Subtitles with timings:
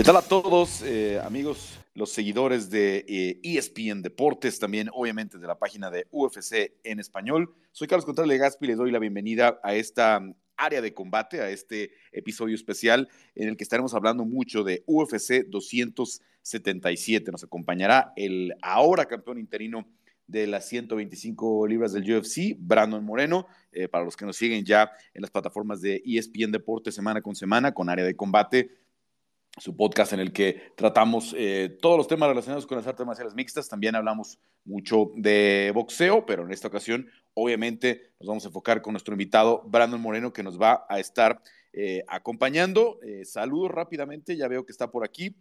[0.00, 3.04] ¿Qué tal a todos, eh, amigos, los seguidores de
[3.42, 7.54] ESPN e Deportes, también obviamente de la página de UFC en español?
[7.70, 10.22] Soy Carlos Contreras Legaspi y les doy la bienvenida a esta
[10.56, 15.44] área de combate, a este episodio especial en el que estaremos hablando mucho de UFC
[15.46, 17.30] 277.
[17.30, 19.86] Nos acompañará el ahora campeón interino
[20.30, 24.90] de las 125 libras del UFC, Brandon Moreno, eh, para los que nos siguen ya
[25.12, 28.70] en las plataformas de ESPN Deportes semana con semana, con área de combate,
[29.58, 33.34] su podcast en el que tratamos eh, todos los temas relacionados con las artes marciales
[33.34, 33.68] mixtas.
[33.68, 38.92] También hablamos mucho de boxeo, pero en esta ocasión, obviamente, nos vamos a enfocar con
[38.92, 41.42] nuestro invitado Brandon Moreno, que nos va a estar
[41.72, 42.98] eh, acompañando.
[43.24, 45.36] saludos rápidamente, ya veo que está por aquí,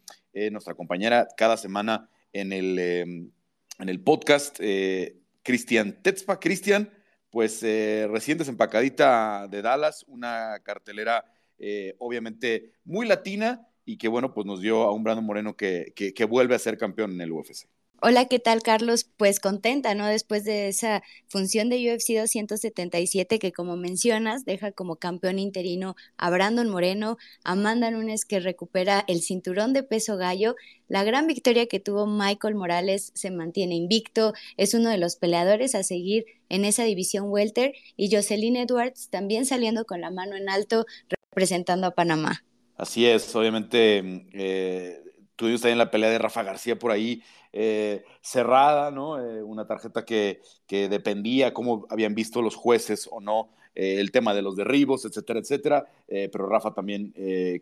[0.52, 3.32] nuestra compañera cada semana en el
[3.80, 6.40] en el podcast eh, Cristian Tetzpa.
[6.40, 6.92] Cristian,
[7.30, 11.26] pues eh, recién desempacadita de Dallas, una cartelera
[11.58, 15.94] eh, obviamente muy latina y que bueno, pues nos dio a un Brandon Moreno que,
[15.96, 17.68] que vuelve a ser campeón en el UFC.
[18.04, 19.04] Hola, ¿qué tal, Carlos?
[19.18, 20.06] Pues contenta, ¿no?
[20.06, 26.30] Después de esa función de UFC 277 que, como mencionas, deja como campeón interino a
[26.30, 30.56] Brandon Moreno, Amanda Nunes que recupera el cinturón de peso gallo.
[30.88, 35.74] La gran victoria que tuvo Michael Morales se mantiene invicto, es uno de los peleadores
[35.74, 40.48] a seguir en esa división welter y Jocelyn Edwards también saliendo con la mano en
[40.48, 40.86] alto
[41.32, 42.44] representando a Panamá.
[42.80, 45.04] Así es, obviamente eh,
[45.36, 49.20] tuvimos también la pelea de Rafa García por ahí eh, cerrada, ¿no?
[49.20, 54.12] Eh, una tarjeta que, que, dependía cómo habían visto los jueces o no eh, el
[54.12, 55.92] tema de los derribos, etcétera, etcétera.
[56.08, 57.12] pero Rafa también,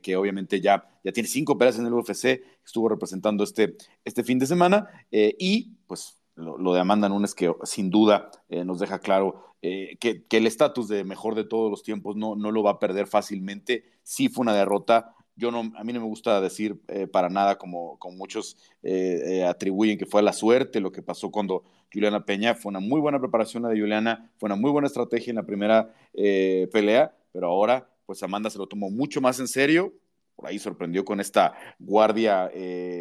[0.04, 4.38] que obviamente ya, ya tiene cinco peleas en el UFC, estuvo representando este, este fin
[4.38, 10.24] de semana y pues lo, de Amanda Nunes que sin duda nos deja claro que,
[10.30, 13.08] que, el estatus de mejor de todos los tiempos no, no lo va a perder
[13.08, 13.84] fácilmente.
[14.04, 17.58] Sí fue una derrota yo no, a mí no me gusta decir eh, para nada
[17.58, 22.26] como, como muchos eh, eh, atribuyen que fue la suerte lo que pasó cuando Juliana
[22.26, 22.56] Peña.
[22.56, 25.46] Fue una muy buena preparación la de Juliana, fue una muy buena estrategia en la
[25.46, 29.94] primera pelea, pero ahora pues Amanda se lo tomó mucho más en serio.
[30.36, 32.52] Por ahí sorprendió con esta guardia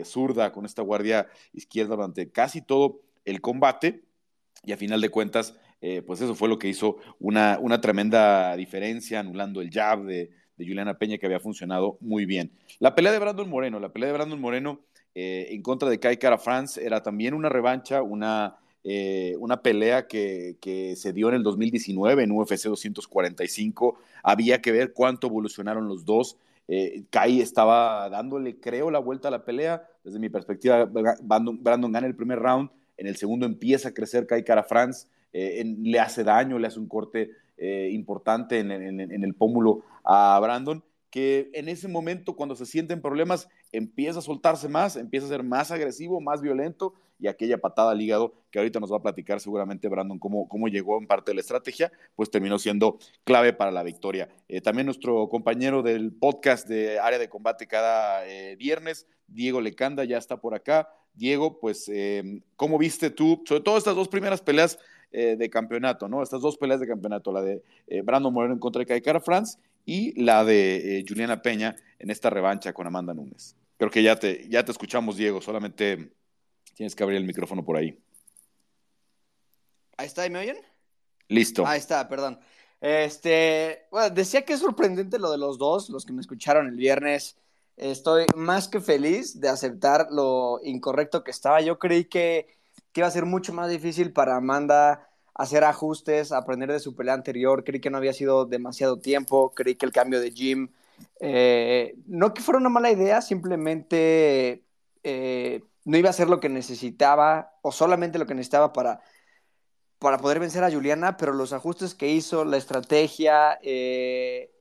[0.05, 4.05] zurda, con esta guardia izquierda durante casi todo el combate.
[4.65, 5.55] Y a final de cuentas,
[6.07, 10.67] pues eso fue lo que hizo una, una tremenda diferencia, anulando el jab de, de
[10.67, 12.51] Juliana Peña que había funcionado muy bien.
[12.79, 14.81] La pelea de Brandon Moreno, la pelea de Brandon Moreno
[15.19, 20.07] eh, en contra de Kai Cara France era también una revancha, una, eh, una pelea
[20.07, 23.99] que, se dio en el 2019 en UFC 245.
[24.23, 26.37] Había que ver cuánto evolucionaron los dos.
[26.69, 29.89] Eh, Kai estaba dándole, creo, la vuelta a la pelea.
[30.05, 32.69] Desde mi perspectiva, Brandon, gana el primer round.
[32.97, 35.09] En el segundo empieza a crecer Kai Cara France.
[35.33, 37.31] le hace daño, le hace un corte
[37.91, 43.49] importante en, en, el pómulo a Brandon, que en ese momento, cuando se sienten problemas,
[43.73, 48.01] empieza a soltarse más, empieza a ser más agresivo, más violento, y aquella patada al
[48.01, 51.37] hígado, que ahorita nos va a platicar seguramente Brandon cómo, cómo llegó en parte de
[51.37, 54.29] la estrategia, pues terminó siendo clave para la victoria.
[54.49, 60.05] Eh, también nuestro compañero del podcast de área de combate cada eh, viernes, Diego Lecanda,
[60.05, 60.89] ya está por acá.
[61.15, 64.79] Diego, pues, eh, ¿cómo viste tú, sobre todo estas dos primeras peleas
[65.13, 66.23] de campeonato, ¿no?
[66.23, 67.63] Estas dos peleas de campeonato, la de
[68.03, 72.29] Brandon Moreno en contra de Kaikara France y la de eh, Juliana Peña en esta
[72.29, 73.55] revancha con Amanda Núñez.
[73.79, 76.13] Creo que ya te, ya te escuchamos, Diego, solamente
[76.75, 77.99] tienes que abrir el micrófono por ahí.
[79.97, 80.59] Ahí está, ¿y me oyen?
[81.29, 81.67] Listo.
[81.67, 82.39] Ahí está, perdón.
[82.81, 86.77] Este, bueno, decía que es sorprendente lo de los dos, los que me escucharon el
[86.77, 87.39] viernes.
[87.77, 91.61] Estoy más que feliz de aceptar lo incorrecto que estaba.
[91.61, 92.59] Yo creí que,
[92.93, 97.15] que iba a ser mucho más difícil para Amanda hacer ajustes, aprender de su pelea
[97.15, 97.63] anterior.
[97.63, 100.71] Creí que no había sido demasiado tiempo, creí que el cambio de gym,
[101.21, 104.65] eh, no que fuera una mala idea, simplemente
[105.03, 109.03] eh, no iba a ser lo que necesitaba o solamente lo que necesitaba para,
[109.99, 114.53] para poder vencer a Juliana, pero los ajustes que hizo, la estrategia eh,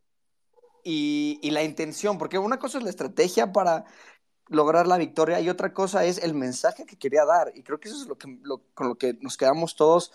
[0.83, 3.85] y, la intención, porque una cosa es la estrategia para
[4.49, 7.51] lograr la victoria y otra cosa es el mensaje que quería dar.
[7.55, 8.37] Y creo que eso es lo que,
[8.73, 10.11] con lo que nos quedamos todos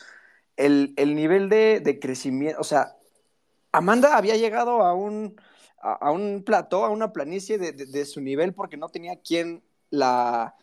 [0.67, 2.97] el, nivel de, crecimiento, o sea,
[3.73, 5.41] Amanda había llegado a un,
[5.81, 10.55] a, un plató, a una planicie de, su nivel porque no tenía quien la,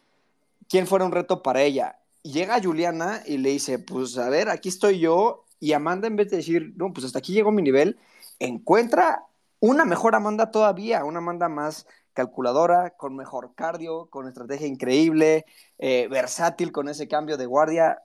[0.85, 1.99] fuera un reto para ella.
[2.23, 6.29] llega Juliana y le dice, pues a ver, aquí estoy yo, y Amanda en vez
[6.29, 7.99] de decir, no, pues hasta aquí llegó mi nivel,
[8.39, 9.25] encuentra
[9.59, 15.45] una mejor Amanda todavía, una Amanda más calculadora, con mejor cardio, con estrategia increíble,
[15.77, 18.01] eh, versátil con ese cambio de guardia.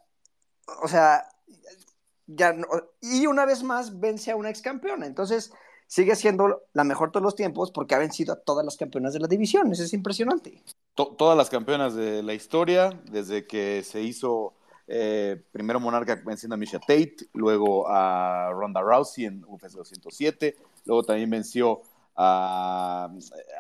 [0.83, 1.27] O sea,
[2.27, 2.55] ya
[3.01, 5.07] y una vez más vence a una ex campeona.
[5.07, 5.53] Entonces,
[5.87, 9.21] sigue siendo la mejor todos los tiempos porque ha vencido a todas las campeonas de
[9.21, 9.71] la división.
[9.73, 10.63] Eso es impresionante.
[10.95, 14.55] todas las campeonas de la historia, desde que se hizo
[14.87, 20.57] eh, primero Monarca venciendo a Misha Tate, luego a Ronda Rousey en UFC 207,
[20.87, 21.83] luego también venció
[22.17, 23.11] a,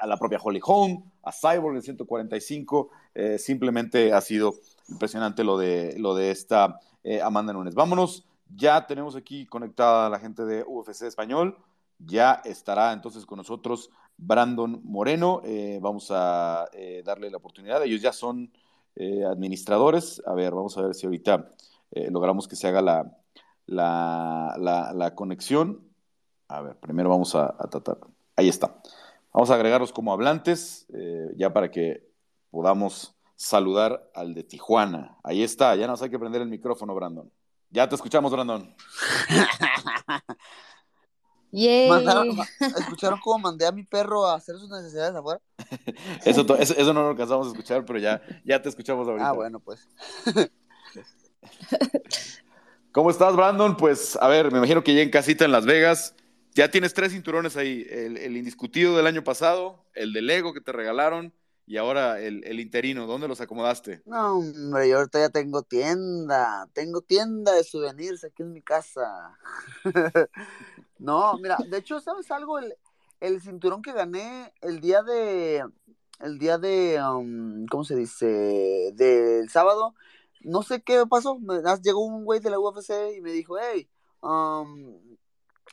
[0.04, 2.90] la propia Holly Holm, a Cyborg en 145.
[3.14, 4.54] Eh, simplemente ha sido
[4.88, 7.74] impresionante lo de, lo de esta eh, Amanda Nunes.
[7.74, 11.56] Vámonos, ya tenemos aquí conectada a la gente de UFC Español.
[11.98, 15.40] Ya estará entonces con nosotros Brandon Moreno.
[15.44, 16.68] Eh, vamos a
[17.04, 17.82] darle la oportunidad.
[17.84, 18.52] Ellos ya son
[19.30, 20.22] administradores.
[20.26, 21.48] A ver, vamos a ver si ahorita
[22.10, 23.16] logramos que se haga la,
[23.66, 25.80] la, la, conexión.
[26.48, 27.98] A ver, primero vamos a tratar.
[28.36, 28.74] Ahí está.
[29.32, 32.06] Vamos a agregarlos como hablantes, eh, ya para que
[32.50, 35.18] podamos saludar al de Tijuana.
[35.24, 37.28] Ahí está, ya nos hay que prender el micrófono, Brandon.
[37.70, 38.72] Ya te escuchamos, Brandon.
[41.52, 45.40] ¿Escucharon cómo mandé a mi perro a hacer sus necesidades afuera?
[46.24, 49.28] eso, eso, no lo alcanzamos a escuchar, pero ya, ya te escuchamos ahorita.
[49.28, 49.88] Ah, bueno, pues.
[52.92, 53.76] ¿Cómo estás, Brandon?
[53.76, 56.14] Pues, a ver, me imagino que ya en casita en Las Vegas,
[56.54, 60.70] ya tienes tres cinturones ahí, el, indiscutido del año pasado, el del Lego que te
[60.70, 61.34] regalaron
[61.66, 63.06] y ahora el, interino.
[63.06, 64.02] ¿Dónde los acomodaste?
[64.04, 69.38] No, hombre, yo ahorita ya tengo tienda, tengo tienda de souvenirs aquí en mi casa.
[70.98, 72.58] no, mira, de hecho, ¿sabes algo?
[72.58, 75.64] El, cinturón que gané el día de,
[76.20, 78.92] el día de, um, ¿cómo se dice?
[78.94, 79.94] Del sábado,
[80.40, 81.38] no sé qué pasó,
[81.82, 83.88] llegó un güey de la UFC y me dijo, hey,
[84.22, 84.98] um,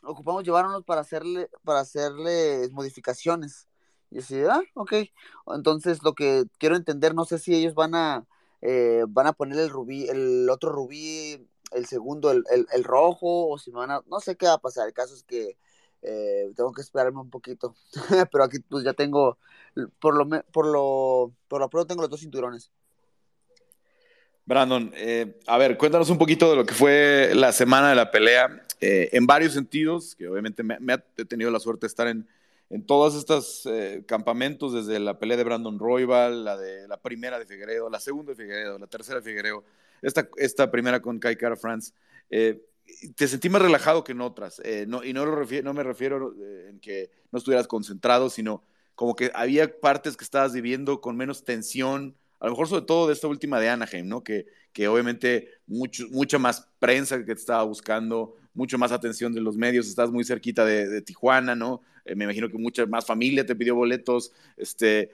[0.04, 3.69] ocupamos llevárnoslos para hacerle, para hacerle modificaciones.
[4.12, 4.94] Y así, ah, ok.
[5.54, 8.26] Entonces, lo que quiero entender, no sé si ellos van a,
[8.62, 13.58] eh, van a poner el rubí, el otro rubí, el segundo, el, el, rojo, o
[13.58, 14.88] si van a, no sé qué va a pasar.
[14.88, 15.58] El caso es que
[16.02, 17.76] eh, tengo que esperarme un poquito.
[18.32, 19.38] Pero aquí pues ya tengo,
[20.00, 22.72] por lo, por lo, por lo pronto tengo los dos cinturones.
[24.46, 28.10] Brandon, eh, a ver, cuéntanos un poquito de lo que fue la semana de la
[28.10, 30.80] pelea, eh, en varios sentidos, que obviamente me,
[31.18, 32.28] he tenido la suerte de estar en,
[32.70, 37.40] en todos estos eh, campamentos, desde la pelea de Brandon Royval, la de la primera
[37.40, 39.64] de Figueredo, la segunda de Figueredo, la tercera de Figueredo,
[40.02, 41.94] esta, esta primera con Kai Cara France.
[42.30, 46.34] te sentí más relajado que en otras, no, y no, lo no me refiero
[46.68, 48.64] en que no estuvieras concentrado, sino
[48.96, 53.08] como que había partes que estabas viviendo con menos tensión, a lo mejor sobre todo
[53.08, 54.24] de esta última de Anaheim, ¿no?
[54.24, 59.58] Que, que obviamente mucha más prensa que te estaba buscando, mucho más atención de los
[59.58, 61.82] medios, estás muy cerquita de, Tijuana, ¿no?
[62.06, 65.12] Eh, me imagino que mucha más familia te pidió boletos, este,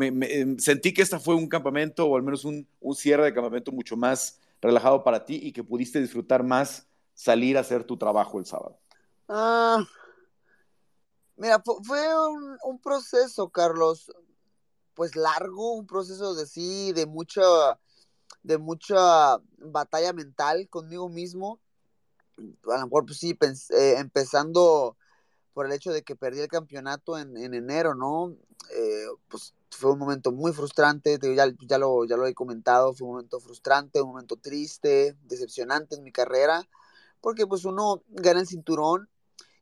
[0.00, 3.72] em, sentí que esta fue un campamento, o al menos un, un, cierre de campamento
[3.72, 8.38] mucho más relajado para ti y que pudiste disfrutar más salir a hacer tu trabajo
[8.38, 8.78] el sábado.
[9.28, 9.84] Ah,
[11.36, 12.00] mira, fue
[12.64, 14.10] un proceso, Carlos
[14.94, 17.42] pues largo, un proceso de sí, de mucha,
[18.42, 21.60] de mucha batalla mental conmigo mismo.
[22.38, 23.36] A lo mejor, pues sí,
[23.70, 24.96] eh, empezando
[25.52, 28.34] por el hecho de que perdí el campeonato en, enero, ¿no?
[28.74, 33.06] Eh, pues fue un momento muy frustrante, ya, ya, lo, ya lo he comentado, fue
[33.06, 36.68] un momento frustrante, un momento triste, decepcionante en mi carrera,
[37.20, 39.08] porque pues uno gana el cinturón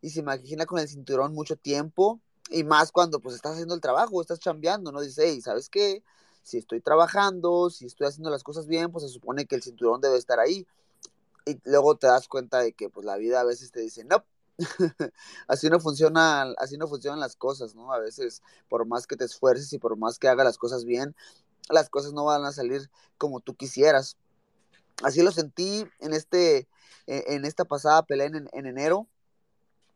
[0.00, 3.80] y se imagina con el cinturón mucho tiempo, y más cuando pues estás haciendo el
[3.80, 5.00] trabajo, estás chambeando, ¿no?
[5.00, 6.02] Dices, hey, ¿sabes qué?
[6.42, 10.00] Si estoy trabajando, si estoy haciendo las cosas bien, pues se supone que el cinturón
[10.00, 10.66] debe estar ahí.
[11.44, 14.24] Y luego te das cuenta de que pues la vida a veces te dice, no,
[15.48, 17.92] así no funciona, así no funcionan las cosas, ¿no?
[17.92, 21.14] A veces, por más que te esfuerces y por más que hagas las cosas bien,
[21.68, 24.16] las cosas no van a salir como tú quisieras.
[25.02, 26.66] Así lo sentí en este,
[27.06, 29.06] e, en esta pasada pelea en, en enero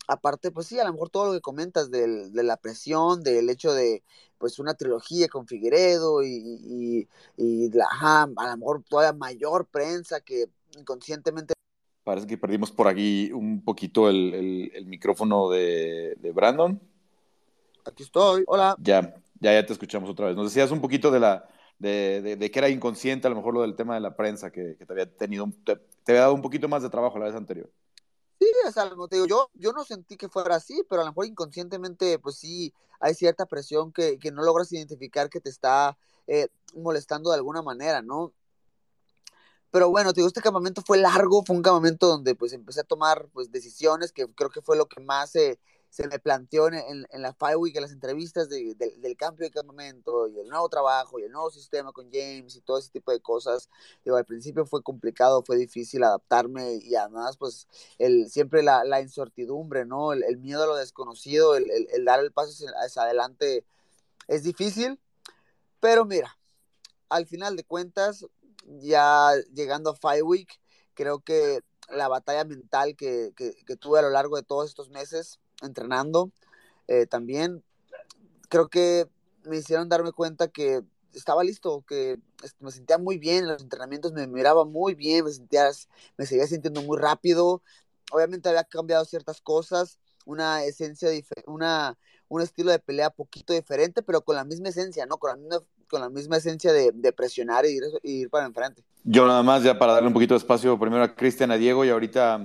[0.09, 3.73] aparte, pues sí, a lo mejor todo lo que comentas de la presión, del hecho
[3.73, 4.02] de,
[4.38, 11.54] pues, una trilogía con Figueredo y, la, a lo mejor todavía mayor prensa que inconscientemente...
[12.04, 16.80] Parece que perdimos por aquí un poquito el, micrófono de, Brandon.
[17.85, 18.75] Aquí estoy, hola.
[18.80, 20.37] Ya, ya, ya te escuchamos otra vez.
[20.37, 21.49] Nos decías un poquito de la...
[21.78, 24.92] De, que era inconsciente, a lo mejor lo del tema de la prensa, que, te
[24.92, 25.78] había tenido, te
[26.09, 27.71] había dado un poquito más de trabajo la vez anterior.
[28.43, 31.13] Sí, es algo, te digo, yo, yo no sentí que fuera así, pero a lo
[31.13, 35.97] mejor inconscientemente, pues sí, hay cierta presión que, que no logras identificar que te está
[36.27, 38.33] eh, molestando de alguna manera, ¿no?
[39.71, 42.85] Pero bueno, te digo, este campamento fue largo, fue un campamento donde pues empecé a
[42.85, 45.61] tomar pues decisiones, que creo que fue lo que más se,
[45.93, 50.27] se me planteó en, en, la Five Week, en las entrevistas del cambio de campamento
[50.27, 53.21] y el nuevo trabajo y el nuevo sistema con James y todo ese tipo de
[53.21, 53.69] cosas.
[54.03, 57.69] Digo, al principio fue complicado, fue difícil adaptarme y además, pues,
[57.99, 60.15] el, siempre la, la incertidumbre, ¿no?
[60.15, 63.67] El, miedo a lo desconocido, el, el, dar el paso hacia adelante
[64.29, 64.99] es difícil,
[65.79, 66.39] pero mira,
[67.11, 68.25] al final de cuentas,
[68.81, 70.59] ya llegando a Five Week,
[70.95, 74.89] creo que la batalla mental que, que, que tuve a lo largo de todos estos
[74.89, 76.31] meses entrenando.
[76.88, 77.62] Eh, también
[78.49, 79.09] creo que
[79.45, 80.83] me hicieron darme cuenta que
[81.14, 82.19] estaba listo, que
[82.61, 85.71] me sentía muy bien en los entrenamientos, me miraba muy bien, me sentía,
[86.16, 87.62] me seguía sintiendo muy rápido.
[88.11, 91.11] Obviamente había cambiado ciertas cosas, una esencia,
[91.47, 95.19] una, un estilo de pelea poquito diferente, pero con la misma esencia, ¿no?
[95.19, 95.59] Con la misma,
[95.93, 98.83] con la misma esencia de, de presionar y ir, ir, para enfrente.
[99.05, 101.85] Yo nada más, ya para darle un poquito de espacio primero a Cristian, a Diego
[101.85, 102.41] y ahorita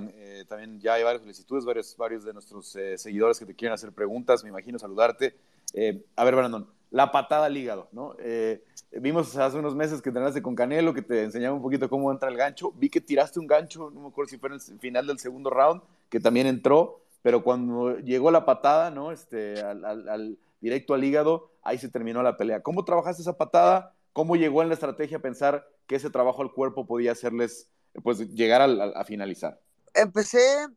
[0.48, 3.92] también ya hay varias solicitudes, varios, varios de nuestros eh, seguidores que te quieren hacer
[3.92, 5.36] preguntas, me imagino saludarte.
[5.74, 8.16] Eh, a ver, Brandon, la patada al hígado, ¿no?
[8.20, 12.12] Eh, vimos hace unos meses que entrenaste con Canelo, que te enseñaba un poquito cómo
[12.12, 12.72] entra el gancho.
[12.76, 15.50] Vi que tiraste un gancho, no me acuerdo si fue en el final del segundo
[15.50, 19.12] round, que también entró, pero cuando llegó la patada, ¿no?
[19.12, 22.64] Este, al, al, directo al hígado, ahí se terminó la pelea.
[22.64, 23.94] ¿Cómo trabajaste esa patada?
[24.14, 27.70] ¿Cómo llegó en la estrategia a pensar que ese trabajo al cuerpo podía hacerles,
[28.04, 29.60] pues, llegar a finalizar?
[29.94, 30.68] empecé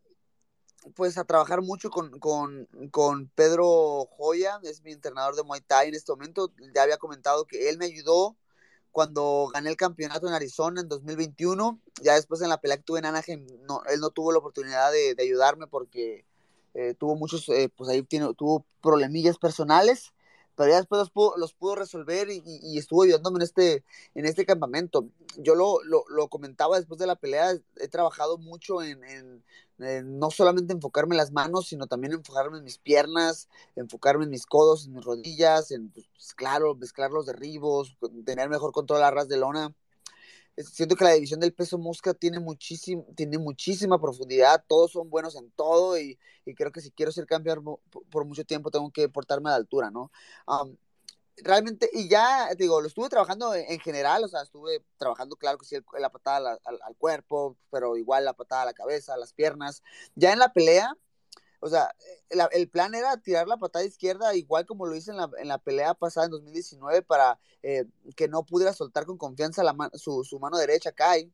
[0.95, 5.89] pues a trabajar mucho con, con, con, Pedro Joya, es mi entrenador de Muay Thai
[5.89, 6.53] en este momento.
[6.75, 8.39] Ya había comentado que él me ayudó
[8.91, 11.79] cuando gané el campeonato en Arizona en 2021.
[12.03, 14.91] Ya después en la pelea que tuve en Anaheim, no, él no tuvo la oportunidad
[14.91, 16.25] de, ayudarme porque
[16.73, 20.15] eh, tuvo muchos, eh, pues ahí tuvo problemillas personales
[20.61, 23.83] pero ya después los pudo, los pudo resolver y, estuvo ayudándome en este,
[24.15, 25.09] en este campamento.
[25.39, 29.43] Yo lo, lo, lo, comentaba después de la pelea, he trabajado mucho en,
[29.79, 34.45] no solamente enfocarme en las manos, sino también enfocarme en mis piernas, enfocarme en mis
[34.45, 39.29] codos, en mis rodillas, en, pues, claro, mezclar los derribos, tener mejor control a ras
[39.29, 39.75] de lona
[40.65, 45.37] siento que la división del peso mosca tiene, muchísimo, tiene muchísima profundidad, todos son buenos
[45.37, 47.65] en todo y, y creo que si quiero ser campeón
[48.11, 50.11] por, mucho tiempo tengo que portarme a la altura, ¿no?
[51.43, 55.65] realmente, y ya, digo, lo estuve trabajando en, general, o sea, estuve trabajando, claro que
[55.65, 59.33] sí, la patada al, al, cuerpo, pero igual la patada a la cabeza, a las
[59.33, 59.83] piernas.
[60.15, 60.95] Ya en la pelea,
[61.61, 61.95] o sea,
[62.53, 65.59] el plan era tirar la patada izquierda igual como lo hice en la, en la
[65.59, 67.85] pelea pasada en 2019 para eh,
[68.17, 71.33] que no pudiera soltar con confianza la su, su, mano derecha, Kai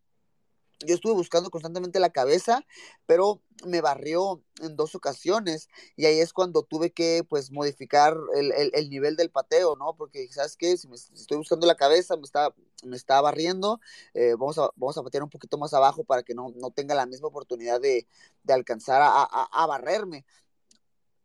[0.85, 2.64] yo estuve buscando constantemente la cabeza,
[3.06, 8.52] pero me barrió en dos ocasiones y ahí es cuando tuve que pues modificar el,
[8.52, 9.95] el, nivel del pateo, ¿no?
[9.97, 10.76] Porque, ¿sabes qué?
[10.76, 12.54] Si, me, estoy buscando la cabeza, me está,
[12.85, 13.80] me está barriendo,
[14.12, 16.95] eh, vamos, a, vamos a patear un poquito más abajo para que no, no tenga
[16.95, 18.06] la misma oportunidad de,
[18.42, 20.26] de alcanzar a, a, a barrerme.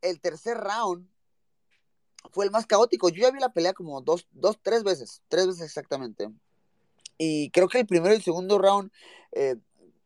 [0.01, 1.08] El tercer round
[2.31, 3.10] fue el más caótico.
[3.10, 6.29] Yo ya vi la pelea como dos, dos, tres veces, tres veces exactamente.
[7.17, 8.91] Y creo que el primero y el segundo round,
[9.31, 9.55] eh,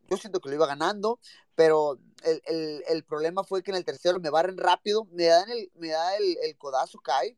[0.10, 1.20] yo siento que lo iba ganando,
[1.55, 5.50] pero el, el, el, problema fue que en el tercero me barren rápido, me dan
[5.50, 7.38] el, me da el, el codazo, cae,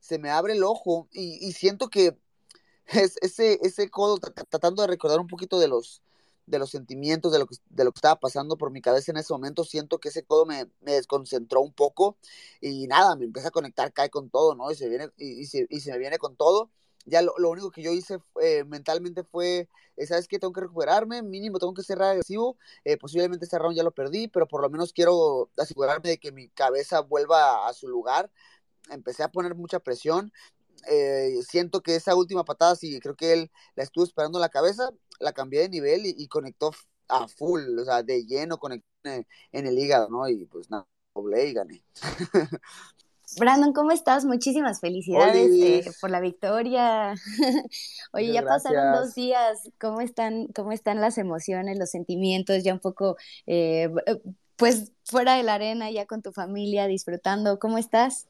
[0.00, 2.18] se me abre el ojo y, y siento que
[2.86, 6.02] es, ese, ese codo, tratando de recordar un poquito de los,
[6.46, 9.18] de los sentimientos, de lo, que, de lo que estaba pasando por mi cabeza en
[9.18, 12.18] ese momento, siento que ese codo me, me desconcentró un poco
[12.60, 14.70] y nada, me empieza a conectar, cae con todo, ¿no?
[14.70, 16.70] Y se, viene, y, se, y se me viene con todo
[17.04, 20.38] ya lo, lo, único que yo hice eh, mentalmente fue, eh, ¿sabes qué?
[20.38, 24.28] Tengo que recuperarme, mínimo tengo que ser agresivo, eh, posiblemente este round ya lo perdí,
[24.28, 28.30] pero por lo menos quiero asegurarme de que mi cabeza vuelva a, su lugar.
[28.90, 30.32] Empecé a poner mucha presión,
[30.90, 34.48] eh, siento que esa última patada, sí, creo que él la estuvo esperando en la
[34.50, 36.72] cabeza, la cambié de nivel y, y conectó
[37.08, 40.28] a full, o sea, de lleno conectó en, en el hígado, ¿no?
[40.28, 41.84] Y pues nada, doble y gané.
[43.38, 44.24] Brandon, ¿cómo estás?
[44.24, 47.14] Muchísimas felicidades eh, por la victoria.
[48.12, 49.70] Oye, ya pasaron dos días.
[49.80, 52.62] ¿Cómo están, cómo están las emociones, los sentimientos?
[52.62, 54.20] Ya un poco, eh, eh,
[54.56, 57.58] pues, fuera de la arena, ya con tu familia, disfrutando.
[57.58, 58.28] ¿Cómo estás?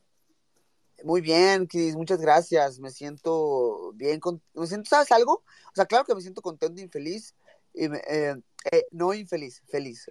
[1.02, 2.78] Muy bien, Cris, muchas gracias.
[2.78, 4.20] Me siento bien.
[4.20, 4.40] Con...
[4.54, 5.32] Me siento, ¿sabes algo?
[5.34, 7.34] O sea, claro que me siento contento y feliz.
[7.74, 8.36] Y eh,
[8.70, 10.08] eh, no infeliz, feliz.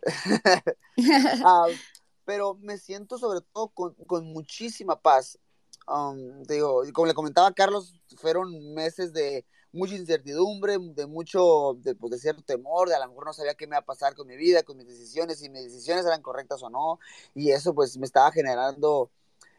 [0.97, 1.71] uh,
[2.25, 5.39] pero me siento sobre todo con, con muchísima paz.
[5.87, 11.95] Um, digo, como le comentaba a Carlos, fueron meses de mucha incertidumbre, de mucho, de,
[11.95, 14.15] pues, de cierto temor, de a lo mejor no sabía qué me iba a pasar
[14.15, 16.99] con mi vida, con mis decisiones, si mis decisiones eran correctas o no,
[17.33, 19.11] y eso pues me estaba generando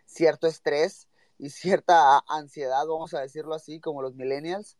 [0.06, 4.76] cierto estrés y cierta ansiedad, vamos a decirlo así, como los millennials,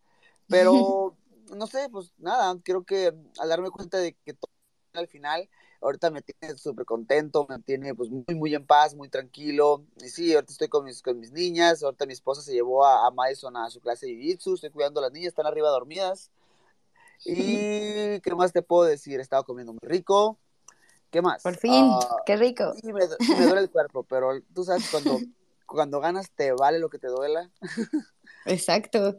[0.49, 1.17] pero
[1.57, 4.51] no sé, pues nada, creo que al darme cuenta de que todo
[4.93, 5.51] al final
[5.85, 9.85] ahorita me tiene súper contento, me tiene pues muy, muy en paz, muy tranquilo.
[10.03, 13.07] Y sí, ahorita estoy con mis, con mis niñas, ahorita mi esposa se llevó a,
[13.07, 16.31] a Madison a su clase de jiu estoy cuidando a las niñas, están arriba dormidas.
[17.25, 20.39] Y qué más te puedo decir, he estado comiendo muy rico.
[21.11, 21.43] ¿Qué más?
[21.43, 22.75] Por fin, ah, qué rico.
[22.81, 25.21] Sí, me, me, duele el cuerpo, pero tú sabes, cuando,
[25.67, 27.51] cuando ganas te vale lo que te duela.
[28.47, 29.17] Exacto.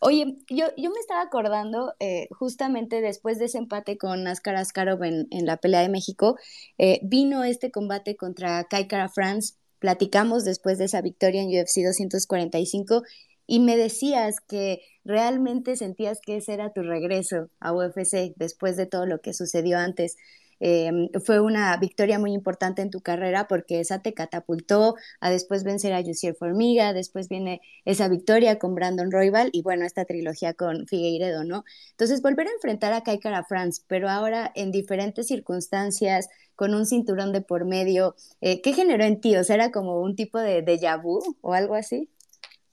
[0.00, 5.02] Oye, yo, yo me estaba acordando, eh, justamente después de ese empate con Askar Askarov
[5.02, 6.36] en, la pelea de México,
[6.78, 11.82] eh, vino este combate contra Kai Kara France, platicamos después de esa victoria en UFC
[11.84, 13.02] 245
[13.46, 18.86] y me decías que realmente sentías que ese era tu regreso a UFC después de
[18.86, 20.16] todo lo que sucedió antes.
[20.64, 25.64] Em, fue una victoria muy importante en tu carrera porque esa te catapultó a después
[25.64, 30.54] vencer a Yusier Formiga, después viene esa victoria con Brandon Royval y bueno, esta trilogía
[30.54, 31.64] con Figueiredo, ¿no?
[31.90, 36.86] Entonces, volver a enfrentar a Kai Kara France, pero ahora en diferentes circunstancias, con un
[36.86, 39.34] cinturón de por medio, eh, ¿qué generó en ti?
[39.34, 42.08] O sea, era como un tipo de déjà vu o algo así.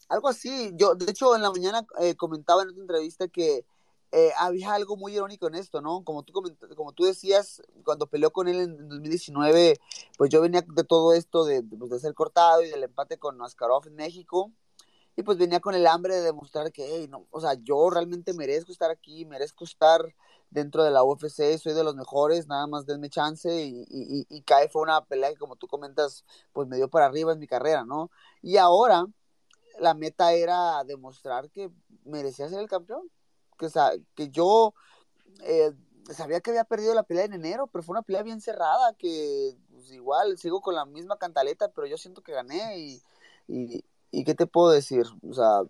[0.10, 3.66] Algo así, yo de hecho en la mañana eh, comentaba en otra entrevista que
[4.12, 6.04] eh, había algo muy irónico en esto, ¿no?
[6.04, 6.34] Como tú,
[6.76, 9.80] como tú decías, cuando peleó con él en 2019,
[10.18, 13.42] pues yo venía de todo esto de, pues, de ser cortado y del empate con
[13.42, 14.52] Askarov en México,
[15.16, 18.34] y pues venía con el hambre de demostrar que, hey, no, o sea, yo realmente
[18.34, 20.02] merezco estar aquí, merezco estar
[20.50, 24.42] dentro de la UFC, soy de los mejores, nada más denme chance, y, y, y
[24.44, 26.24] CAE fue una pelea que, como tú comentas,
[26.54, 28.10] pues me dio para arriba en mi carrera, ¿no?
[28.42, 29.06] Y ahora
[29.80, 31.70] la meta era demostrar que
[32.06, 33.10] merecía ser el campeón
[33.60, 33.68] que,
[34.16, 34.74] que yo
[35.44, 35.72] eh,
[36.14, 39.56] sabía que había perdido la pelea en enero, pero fue una pelea bien cerrada, que
[39.72, 43.02] pues, igual sigo con la misma cantaleta, pero yo siento que gané y,
[43.48, 45.06] y, y ¿qué te puedo decir?
[45.30, 45.62] O sea,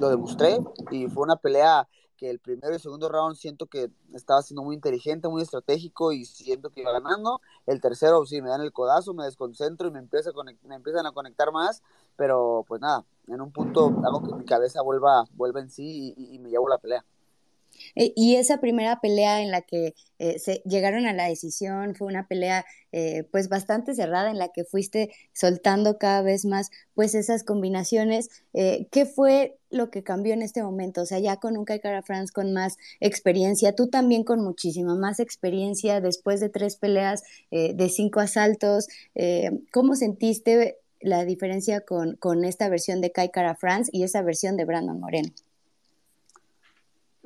[0.00, 0.58] lo demostré
[0.90, 4.74] y fue una pelea que el primero y segundo round siento que estaba siendo muy
[4.74, 7.42] inteligente, muy estratégico y siento que iba ganando.
[7.66, 11.04] El tercero, sí, me dan el codazo, me desconcentro y me, empieza a me empiezan
[11.04, 11.82] a conectar más,
[12.16, 16.38] pero pues nada, en un punto hago que mi cabeza vuelva, vuelva en sí y
[16.38, 17.04] me llevo la pelea.
[17.96, 22.06] Eh, y esa primera pelea en la que eh, se llegaron a la decisión fue
[22.06, 27.14] una pelea eh, pues bastante cerrada en la que fuiste soltando cada vez más pues
[27.14, 28.28] esas combinaciones.
[28.52, 31.02] ¿Qué fue lo que cambió en este momento?
[31.02, 35.20] O sea, ya con un Kaikara France con más experiencia, tú también con muchísima más
[35.20, 38.88] experiencia después de tres peleas de cinco asaltos.
[39.72, 44.64] ¿Cómo sentiste la diferencia con, con esta versión de Kai France y esa versión de
[44.64, 45.30] Brandon Moreno?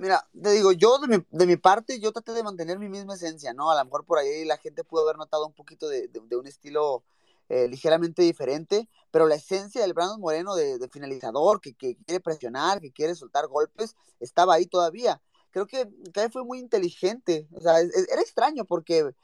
[0.00, 3.16] Mira, te digo, yo de mi, de mi, parte, yo traté de mantener mi misma
[3.16, 3.70] esencia, ¿no?
[3.70, 6.46] A lo mejor por ahí la gente pudo haber notado un poquito de, de, un
[6.46, 7.04] estilo
[7.50, 12.18] eh, ligeramente diferente, pero la esencia del Brandon Moreno de, de finalizador, que, que, quiere
[12.20, 15.20] presionar, que quiere soltar golpes, estaba ahí todavía.
[15.50, 19.14] Creo que Kai fue muy inteligente, o sea, era extraño porque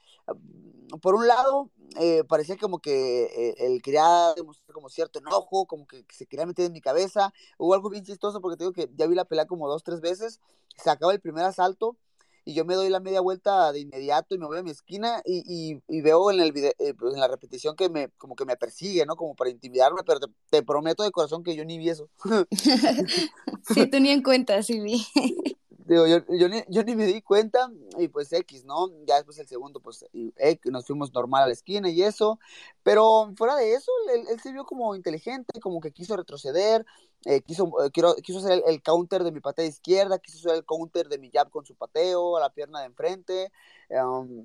[1.01, 5.87] por un lado, eh, parecía como que eh, él quería demostrar como cierto enojo, como
[5.87, 7.33] que, se quería meter en mi cabeza.
[7.59, 10.01] Hubo algo bien chistoso porque te digo que ya vi la pelea como dos, tres
[10.01, 10.41] veces.
[10.77, 11.97] Se acaba el primer asalto
[12.45, 15.21] y yo me doy la media vuelta de inmediato y me voy a mi esquina
[15.25, 18.45] y, y, veo en, el video, eh, pues en la repetición que me, como que
[18.45, 19.17] me persigue, ¿no?
[19.17, 22.09] Como para intimidarme, pero te, te prometo de corazón que yo ni vi eso.
[23.75, 25.05] sí, tú ni en cuenta, sí vi.
[25.87, 28.91] Digo, yo, yo, ni, yo, ni, me di cuenta y pues X, ¿no?
[29.07, 32.41] Ya después el segundo, pues eh, nos fuimos normal a la esquina y eso,
[32.83, 36.85] pero fuera de eso, él, él se vio como inteligente, como que quiso retroceder,
[37.25, 40.65] eh, quiso, eh, quiero, quiso hacer el, counter de mi patea izquierda, quiso hacer el
[40.65, 43.53] counter de mi jab con su pateo a la pierna de enfrente,
[43.91, 44.45] um,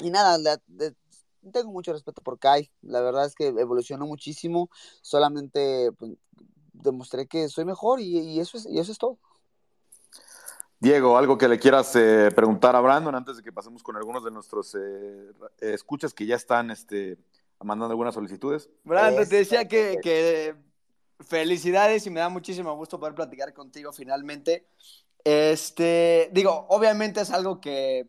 [0.00, 0.60] y nada,
[1.50, 4.68] tengo mucho respeto por Kai, la verdad es que evolucionó muchísimo,
[5.00, 6.12] solamente pues,
[6.74, 9.18] demostré que soy mejor y, y, eso es, y eso es todo.
[10.80, 14.24] Diego, algo que le quieras eh, preguntar a Brandon antes de que pasemos con algunos
[14.24, 17.18] de nuestros eh, escuchas que ya están este,
[17.60, 18.70] mandando algunas solicitudes.
[18.84, 20.54] Brandon, te decía que, que,
[21.20, 24.66] felicidades y me da muchísimo gusto poder platicar contigo finalmente.
[25.24, 28.06] Este, digo, obviamente es algo que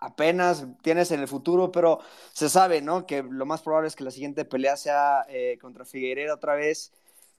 [0.00, 1.98] apenas tienes en el futuro, pero
[2.32, 3.06] se sabe, ¿no?
[3.06, 6.92] Que lo más probable es que la siguiente pelea sea eh, contra Figueiredo otra vez.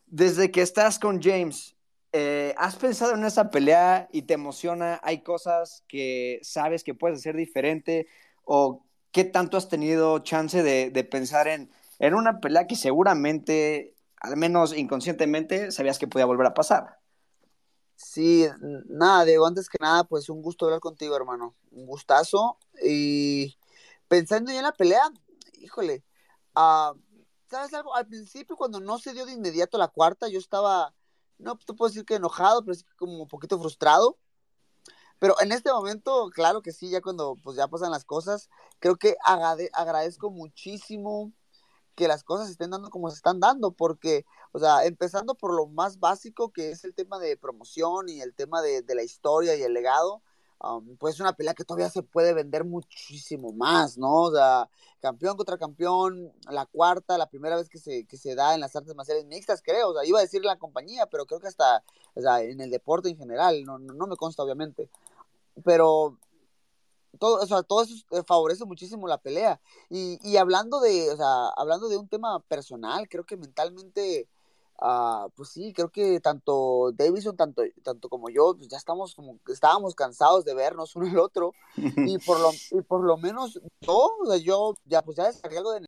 [0.08, 1.76] Desde que estás con James,
[2.12, 5.00] eh, ¿Has pensado en esa pelea y te emociona?
[5.04, 8.08] ¿Hay cosas que sabes que puedes hacer diferente?
[8.44, 14.38] ¿O qué tanto has tenido chance de, pensar en, en, una pelea que seguramente, al
[14.38, 17.00] menos inconscientemente, sabías que podía volver a pasar?
[17.96, 18.48] Sí,
[18.88, 21.56] nada, Diego, antes que nada, pues un gusto hablar contigo, hermano.
[21.72, 22.58] Un gustazo.
[22.82, 23.58] Y
[24.08, 25.04] pensando ya en la pelea,
[25.60, 26.04] híjole,
[26.56, 26.98] uh,
[27.50, 27.94] ¿sabes algo?
[27.94, 30.96] Al principio, cuando no se dio de inmediato la cuarta, yo estaba
[31.40, 34.18] no te puedo decir que enojado, pero sí como un poquito frustrado.
[35.20, 38.50] Pero en este momento, claro que sí, ya cuando pues ya pasan las cosas,
[38.80, 39.18] creo que
[39.74, 41.34] agradezco muchísimo
[41.96, 45.68] que las cosas estén dando como se están dando, porque, o sea, empezando por lo
[45.68, 49.56] más básico que es el tema de promoción y el tema de, de la historia
[49.58, 50.22] y el legado,
[50.64, 54.24] um, pues es una pelea que todavía se puede vender muchísimo más, ¿no?
[54.24, 54.70] O sea,
[55.02, 58.76] campeón contra campeón, la cuarta, la primera vez que se, que se da en las
[58.76, 61.84] artes marciales mixtas, creo, o sea, iba a decir la compañía, pero creo que hasta,
[62.16, 64.90] o sea, en el deporte en general, no, no, no me consta obviamente,
[65.64, 66.18] pero
[67.18, 69.60] todo, o sea, todo eso eh, favorece muchísimo la pelea.
[69.90, 74.28] Y, y hablando de, o sea, hablando de un tema personal, creo que mentalmente,
[74.82, 79.40] uh, pues sí, creo que tanto Davison, tanto, tanto como yo, pues ya estamos como,
[79.48, 81.54] estábamos cansados de vernos uno el otro.
[81.76, 85.58] y por lo, y por lo menos yo, o sea, yo ya pues ya descargué
[85.58, 85.86] algo de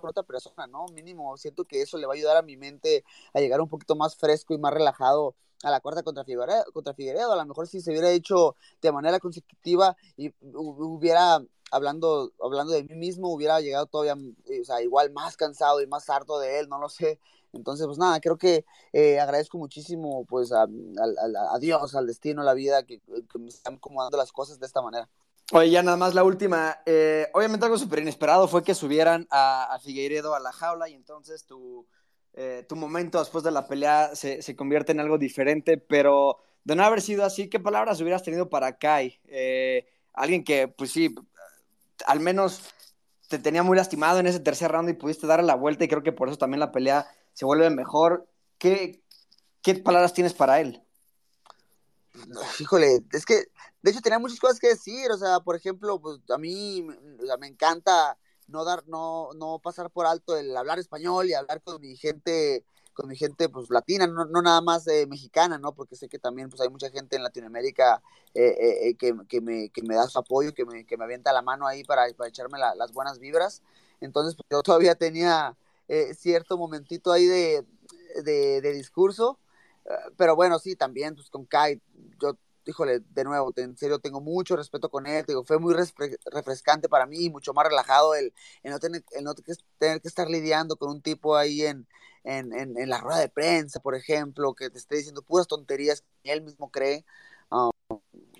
[0.00, 0.86] por otra persona, ¿no?
[0.92, 3.96] Mínimo, siento que eso le va a ayudar a mi mente a llegar un poquito
[3.96, 7.32] más fresco y más relajado a la cuarta contra Figueredo, contra Figueredo.
[7.32, 12.84] A lo mejor si se hubiera hecho de manera consecutiva y hubiera, hablando, hablando de
[12.84, 16.60] mí mismo, hubiera llegado todavía, eh, o sea, igual más cansado y más harto de
[16.60, 17.18] él, no lo sé.
[17.52, 20.66] Entonces, pues nada, creo que eh, agradezco muchísimo, pues, a,
[21.58, 23.00] Dios, al destino, a la vida, que,
[23.38, 25.08] me están acomodando las cosas de esta manera.
[25.52, 26.78] Oye, ya nada más la última.
[26.84, 30.94] Eh, obviamente algo súper inesperado fue que subieran a, a, Figueiredo a la jaula y
[30.94, 31.86] entonces tu,
[32.34, 36.76] eh, tu momento después de la pelea se, se, convierte en algo diferente, pero de
[36.76, 39.18] no haber sido así, ¿qué palabras hubieras tenido para Kai?
[39.24, 41.14] Eh, alguien que, pues sí,
[42.06, 42.62] al menos
[43.28, 46.02] te tenía muy lastimado en ese tercer round y pudiste darle la vuelta y creo
[46.02, 47.06] que por eso también la pelea
[47.38, 48.26] se vuelve mejor.
[48.58, 49.00] ¿Qué,
[49.62, 50.82] qué palabras tienes para él?
[52.58, 53.44] Híjole, es que
[53.80, 56.84] de hecho tenía muchas cosas que decir, o sea, por ejemplo, pues a mí
[57.22, 61.34] o sea, me encanta no dar, no, no pasar por alto el hablar español y
[61.34, 65.58] hablar con mi gente, con mi gente pues latina, no, no nada más eh, mexicana,
[65.58, 65.72] ¿no?
[65.74, 68.02] Porque sé que también pues hay mucha gente en Latinoamérica
[68.34, 71.32] eh, eh, que, que, me, que me da su apoyo, que me, que me avienta
[71.32, 73.62] la mano ahí para, para echarme las buenas vibras.
[74.00, 75.56] Entonces, pues, yo todavía tenía
[76.14, 77.64] cierto momentito ahí de,
[78.22, 79.38] de, discurso
[80.16, 81.80] pero bueno, sí, también pues con Kai,
[82.20, 87.06] yo, híjole, de nuevo, en serio tengo mucho respeto con él, fue muy refrescante para
[87.06, 88.32] mí, mucho más relajado el,
[88.64, 89.34] no, tener, el no
[89.78, 91.86] tener que estar lidiando con un tipo ahí en,
[92.24, 96.32] en, en, la rueda de prensa, por ejemplo, que te esté diciendo puras tonterías que
[96.32, 97.04] él mismo cree.
[97.50, 97.70] Um,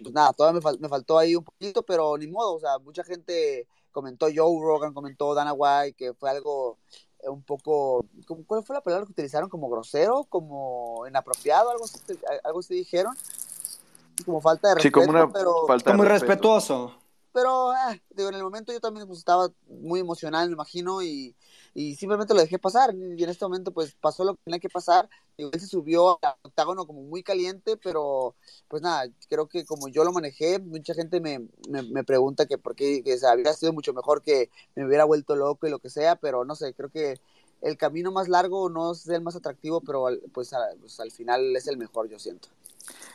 [0.02, 3.04] pues nada, todavía me, me, faltó ahí un poquito, pero ni modo, o sea, mucha
[3.04, 6.78] gente comentó, Joe Rogan comentó, Dana White, que fue algo
[7.24, 8.04] un poco,
[8.46, 9.48] ¿cuál fue la palabra que utilizaron?
[9.48, 10.24] ¿Como grosero?
[10.28, 11.70] ¿Como inapropiado?
[11.70, 11.98] ¿Algo así,
[12.44, 13.16] algo así dijeron?
[14.24, 15.66] Como falta de respeto, como una pero...
[15.66, 16.94] Falta muy respetuoso.
[17.32, 21.36] Pero, eh, digo, en el momento yo también pues, estaba muy emocional, me imagino, y,
[21.74, 22.94] y simplemente lo dejé pasar.
[22.94, 25.08] Y en este momento, pues pasó lo que tenía que pasar.
[25.36, 28.34] Digo, él se subió al octágono como muy caliente, pero
[28.68, 32.58] pues nada, creo que como yo lo manejé, mucha gente me, me, me pregunta que
[32.58, 35.78] por qué, que o había sido mucho mejor que me hubiera vuelto loco y lo
[35.78, 37.20] que sea, pero no sé, creo que
[37.62, 41.66] el camino más largo no es el más atractivo, pero pues, pues al final es
[41.66, 42.48] el mejor, yo siento.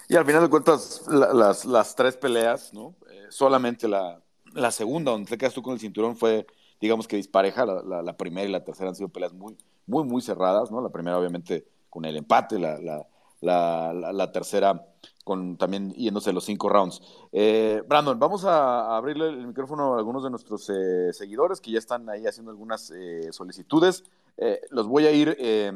[0.07, 2.95] Y al final de cuentas, las, las tres peleas, ¿no?
[3.09, 4.21] Eh, solamente la,
[4.53, 6.45] la segunda, donde te quedas tú con el cinturón, fue
[6.79, 7.65] digamos que dispareja.
[7.65, 9.55] La, la, primera y la tercera han sido peleas muy,
[9.87, 10.81] muy, muy cerradas, ¿no?
[10.81, 13.05] La primera, obviamente, con el empate, la,
[13.41, 17.01] la tercera con también yéndose los cinco rounds.
[17.31, 21.79] Eh, Brandon, vamos a, abrirle el micrófono a algunos de nuestros eh, seguidores que ya
[21.79, 24.03] están ahí haciendo algunas eh, solicitudes.
[24.69, 25.73] los voy a ir, les,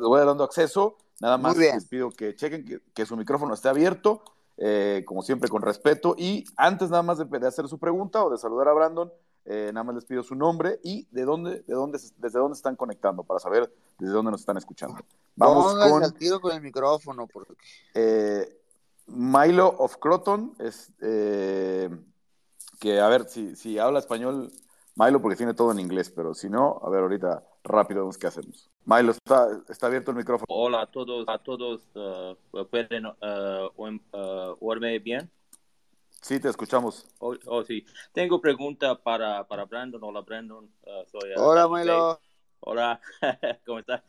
[0.00, 0.96] voy dando acceso.
[1.20, 4.22] Nada más les pido que chequen que, que su micrófono esté abierto,
[5.06, 6.14] como siempre con respeto.
[6.18, 9.10] Y antes nada más de, de hacer su pregunta o de saludar a Brandon,
[9.46, 12.76] eh, nada más les pido su nombre y de dónde, de dónde, desde dónde están
[12.76, 14.98] conectando para saber desde dónde nos están escuchando.
[15.34, 17.26] Vamos con el tiro con el micrófono.
[17.26, 17.54] Porque...
[17.94, 18.56] Eh,
[19.06, 21.90] Milo of Croton es eh,
[22.78, 24.52] que a ver si, si habla español
[24.94, 28.26] Milo porque tiene todo en inglés, pero si no, a ver ahorita rápido vemos qué
[28.26, 28.69] hacemos.
[28.84, 30.46] Milo está, está abierto el micrófono.
[30.48, 33.12] Hola a todos, a todos uh, pueden uh,
[33.76, 35.30] uh, oírme bien.
[36.22, 37.06] Sí, te escuchamos.
[37.18, 37.84] Oh, oh, sí.
[38.12, 40.02] Tengo pregunta para, para Brandon.
[40.02, 40.64] Hola, Brandon.
[40.82, 42.20] Uh, soy, uh, Hola, Milo.
[42.60, 43.00] Hola,
[43.66, 44.02] ¿cómo estás?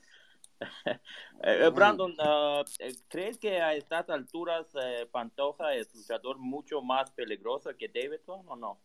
[1.74, 2.64] Brandon, uh,
[3.08, 8.56] ¿crees que a estas alturas eh, Pantoja es luchador mucho más peligroso que Davidson o
[8.56, 8.80] no?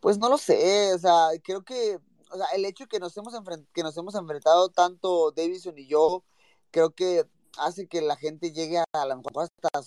[0.00, 1.98] Pues no lo sé, o sea, creo que
[2.30, 3.34] o sea, el hecho que nos hemos
[3.72, 6.24] que nos hemos enfrentado tanto Davidson y yo,
[6.70, 7.26] creo que
[7.58, 9.86] hace que la gente llegue a, a lo mejor hasta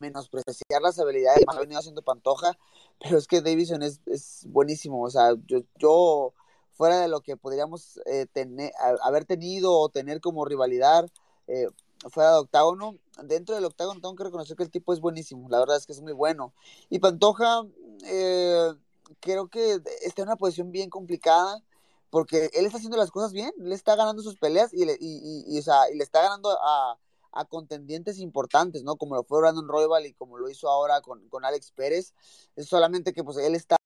[0.00, 2.58] menospreciar las habilidades que ha venido haciendo Pantoja,
[3.00, 6.34] pero es que Davison es, es buenísimo, o sea, yo, yo
[6.72, 11.10] fuera de lo que podríamos eh, tener, haber tenido o tener como rivalidad,
[11.48, 11.66] eh,
[12.10, 12.96] fuera de octágono.
[13.24, 15.92] Dentro del octágono tengo que reconocer que el tipo es buenísimo, la verdad es que
[15.92, 16.52] es muy bueno.
[16.88, 17.62] Y Pantoja,
[18.04, 18.72] eh,
[19.20, 21.62] creo que está en una posición bien complicada
[22.10, 25.44] porque él está haciendo las cosas bien, le está ganando sus peleas y le, y,
[25.46, 26.98] y, o sea, y le está ganando a,
[27.32, 28.96] a, contendientes importantes, ¿no?
[28.96, 32.14] Como lo fue Brandon Royal y como lo hizo ahora con, con Alex Pérez.
[32.56, 33.76] Es solamente que pues él está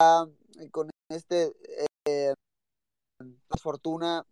[0.71, 1.53] con este
[2.07, 2.35] eh,
[3.61, 4.25] fortuna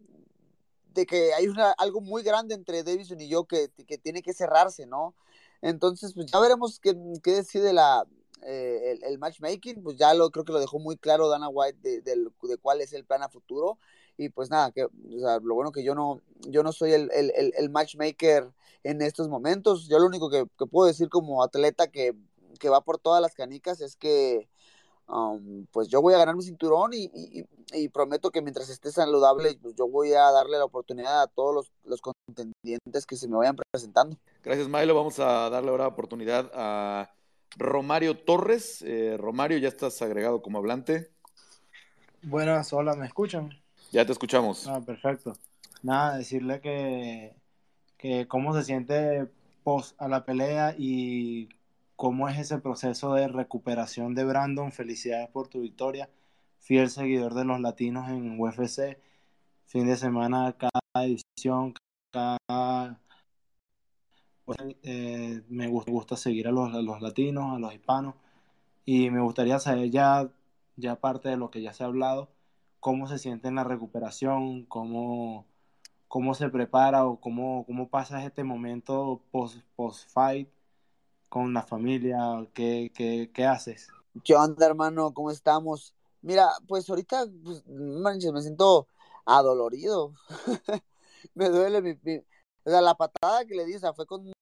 [0.94, 4.34] de que hay una, algo muy grande entre Davison y yo que, que tiene que
[4.34, 5.14] cerrarse, ¿no?
[5.62, 8.06] Entonces, pues ya veremos qué, qué decide la,
[8.42, 11.78] eh, el, el, matchmaking, pues ya lo creo que lo dejó muy claro Dana White
[11.82, 13.78] de, de, de, cuál es el plan a futuro.
[14.16, 17.10] Y pues nada, que, o sea, lo bueno que yo no, yo no soy el,
[17.12, 19.88] el, el matchmaker en estos momentos.
[19.88, 22.14] Yo lo único que, que puedo decir como atleta que,
[22.58, 24.48] que, va por todas las canicas es que
[25.08, 28.92] um, pues yo voy a ganar mi cinturón y, y, y, prometo que mientras esté
[28.92, 33.28] saludable, pues yo voy a darle la oportunidad a todos los, los contendientes que se
[33.28, 34.16] me vayan presentando.
[34.42, 34.94] Gracias, Milo.
[34.94, 37.10] Vamos a darle ahora oportunidad a
[37.56, 38.82] Romario Torres.
[38.82, 41.10] Eh, Romario, ya estás agregado como hablante.
[42.22, 43.50] Buenas, hola, ¿me escuchan?
[43.92, 44.66] Ya te escuchamos.
[44.68, 45.32] Ah, perfecto.
[45.82, 47.34] Nada, decirle que,
[47.96, 49.26] que cómo se siente
[49.64, 51.48] post a la pelea y
[51.96, 54.72] cómo es ese proceso de recuperación de Brandon.
[54.72, 56.08] Felicidades por tu victoria.
[56.60, 58.98] Fiel seguidor de los latinos en UFC.
[59.66, 61.74] Fin de semana, cada edición,
[62.12, 62.98] cada
[64.82, 68.14] eh, me gusta, seguir a los, latinos, a los hispanos,
[68.84, 70.30] y me gustaría saber ya,
[70.76, 72.30] ya parte de lo que ya se ha hablado,
[72.80, 75.46] cómo se siente en la recuperación, cómo,
[76.08, 80.60] cómo se prepara o cómo, cómo pasa este momento post-fight post
[81.28, 82.18] con la familia,
[82.54, 83.88] ¿qué, qué, qué haces?
[84.24, 85.14] ¿Qué onda, hermano?
[85.14, 85.94] ¿Cómo estamos?
[86.22, 88.88] Mira, pues ahorita pues, manches, me siento
[89.24, 90.12] adolorido.
[91.34, 92.20] me duele mi, mi,
[92.64, 94.32] o sea, la patada que le di, o sea, fue con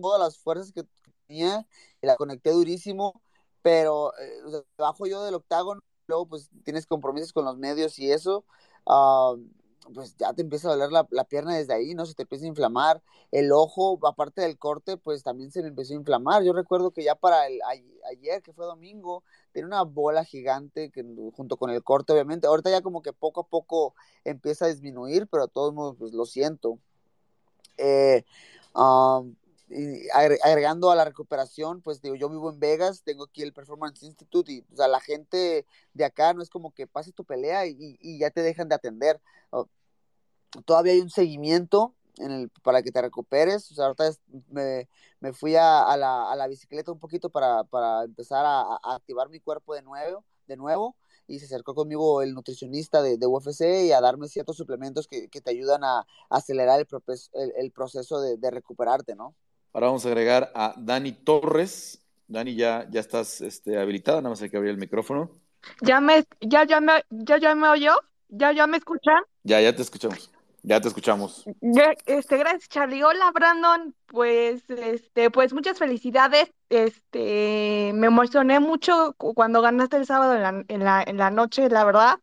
[0.00, 0.84] todas las fuerzas que
[1.26, 1.66] tenía
[2.02, 3.20] y la conecté durísimo,
[3.62, 8.44] pero eh, bajo yo del octágono, luego pues tienes compromisos con los medios y eso,
[8.86, 9.36] uh,
[9.94, 12.06] pues ya te empieza a doler la, pierna desde ahí, ¿no?
[12.06, 15.92] Se te empieza a inflamar, el ojo, aparte del corte, pues también se me empezó
[15.92, 16.42] a inflamar.
[16.42, 17.60] Yo recuerdo que ya para el
[18.10, 22.46] ayer, que fue domingo, tenía una bola gigante que, junto con el corte, obviamente.
[22.46, 26.12] Ahorita ya como que poco a poco empieza a disminuir, pero de todos modos, pues
[26.12, 26.78] lo siento.
[27.78, 28.24] Eh,
[28.74, 29.34] um,
[30.14, 34.50] agregando a la recuperación, pues digo, yo vivo en Vegas, tengo aquí el Performance Institute
[34.50, 38.18] y o sea, la gente de acá no es como que pase tu pelea y,
[38.18, 39.20] ya te dejan de atender.
[40.64, 41.94] todavía hay un seguimiento
[42.62, 43.70] para que te recuperes.
[43.70, 44.10] O sea, ahorita
[44.50, 49.74] me, fui a, la, bicicleta un poquito para, para empezar a, a, activar mi cuerpo
[49.74, 50.96] de nuevo, de nuevo.
[51.28, 55.28] Y se acercó conmigo el nutricionista de, de UFC y a darme ciertos suplementos que,
[55.28, 56.86] que te ayudan a, acelerar el,
[57.34, 59.34] el, el proceso de, de recuperarte, ¿no?
[59.72, 62.00] Ahora vamos a agregar a Dani Torres.
[62.26, 65.30] Dani, ya, ya estás este, habilitada, nada más hay que abrir el micrófono.
[65.82, 67.92] ¿Ya me, ya, ya me, ya, ya me oyó?
[68.28, 69.22] ¿Ya, ya me escuchan?
[69.44, 70.30] Ya, ya te escuchamos.
[70.62, 71.44] Ya te escuchamos.
[72.06, 73.02] Este, gracias, Charlie.
[73.02, 73.94] Hola, Brandon.
[74.06, 76.52] Pues, este, pues muchas felicidades.
[76.68, 81.68] Este, me emocioné mucho cuando ganaste el sábado en la, en la, en la noche,
[81.68, 82.18] la verdad.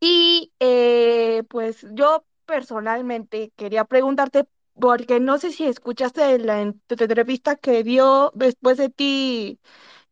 [0.00, 4.46] Y eh, pues yo personalmente quería preguntarte
[4.78, 9.58] porque no sé si escuchaste la entrevista que dio después de ti,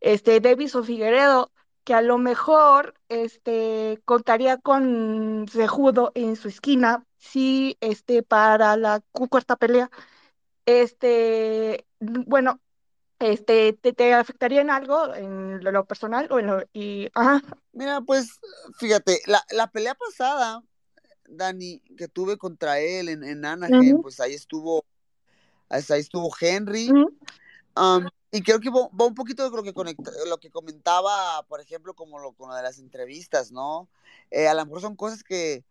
[0.01, 1.53] este, Davis o Figueredo,
[1.85, 9.01] que a lo mejor, este, contaría con Sejudo en su esquina, sí, este, para la
[9.13, 9.91] cuarta pelea,
[10.67, 12.61] este, bueno,
[13.19, 17.43] este, ¿te, te afectaría en algo, en lo personal o en lo, y, ajá.
[17.73, 18.41] Mira, pues,
[18.79, 20.63] fíjate, la, la pelea pasada,
[21.29, 24.03] Dani, que tuve contra él en, en Anaheim, uh -huh.
[24.03, 24.85] pues ahí estuvo,
[25.69, 26.91] ahí estuvo Henry.
[26.91, 27.99] Uh -huh.
[27.99, 31.61] um, y creo que va, un poquito de lo que, conecta, lo que comentaba, por
[31.61, 33.89] ejemplo, como lo, con lo de las entrevistas, ¿no?
[34.33, 35.63] Eh, a lo mejor son cosas que,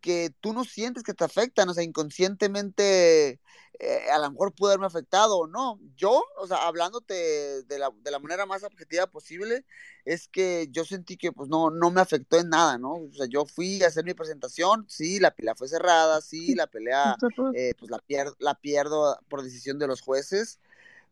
[0.00, 3.38] que tú no sientes que te afectan, o sea, inconscientemente
[3.78, 5.78] eh, a lo mejor pudo haberme afectado o no.
[5.96, 9.64] Yo, o sea, hablándote de la, de la manera más objetiva posible,
[10.04, 12.94] es que yo sentí que pues no, no me afectó en nada, ¿no?
[12.94, 16.66] O sea, yo fui a hacer mi presentación, sí, la pelea fue cerrada, sí, la
[16.66, 17.16] pelea
[17.54, 20.58] eh, pues la, pier la pierdo por decisión de los jueces,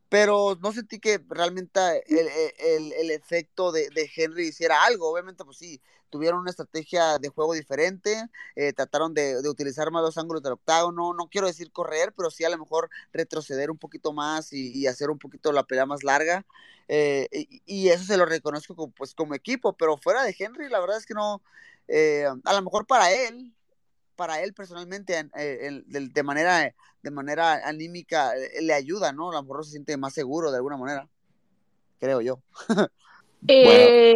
[0.09, 5.11] pero no sentí que realmente el, el, el efecto de, de, Henry hiciera algo.
[5.11, 10.01] Obviamente, pues sí, tuvieron una estrategia de juego diferente, eh, trataron de, de, utilizar más
[10.01, 11.13] los ángulos del octágono.
[11.13, 14.87] No quiero decir correr, pero sí a lo mejor retroceder un poquito más y, y
[14.87, 16.45] hacer un poquito la pelea más larga.
[16.87, 20.69] Eh, y, y, eso se lo reconozco como, pues, como equipo, pero fuera de Henry,
[20.69, 21.41] la verdad es que no.
[21.87, 23.53] Eh, a lo mejor para él,
[24.19, 29.31] para él personalmente, eh, de, manera, de manera anímica, eh, le ayuda, ¿no?
[29.31, 31.07] A lo mejor se siente más seguro de alguna manera,
[31.99, 32.41] creo yo.
[33.47, 34.13] Eh,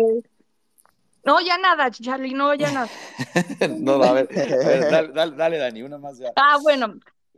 [1.23, 2.89] no, ya nada, Charlie, no, ya nada.
[3.79, 4.27] no, a ver,
[5.13, 6.33] dale, dale, Dani, una más ya.
[6.35, 6.95] Ah, bueno,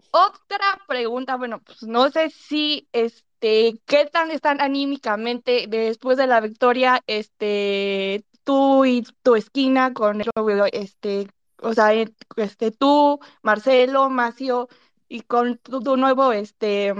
[0.10, 6.42] otra pregunta, bueno, pues no sé si, este, ¿qué tan están anímicamente después de la
[6.42, 10.30] victoria, este, tú y tu esquina con el,
[10.74, 11.28] este,
[11.66, 14.70] o sea, este, tú, Marcelo, Macio,
[15.08, 16.94] y con tu, nuevo, este,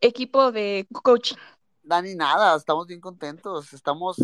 [0.00, 1.36] equipo de coaching?
[1.82, 4.16] Dani, nada, estamos bien contentos, estamos,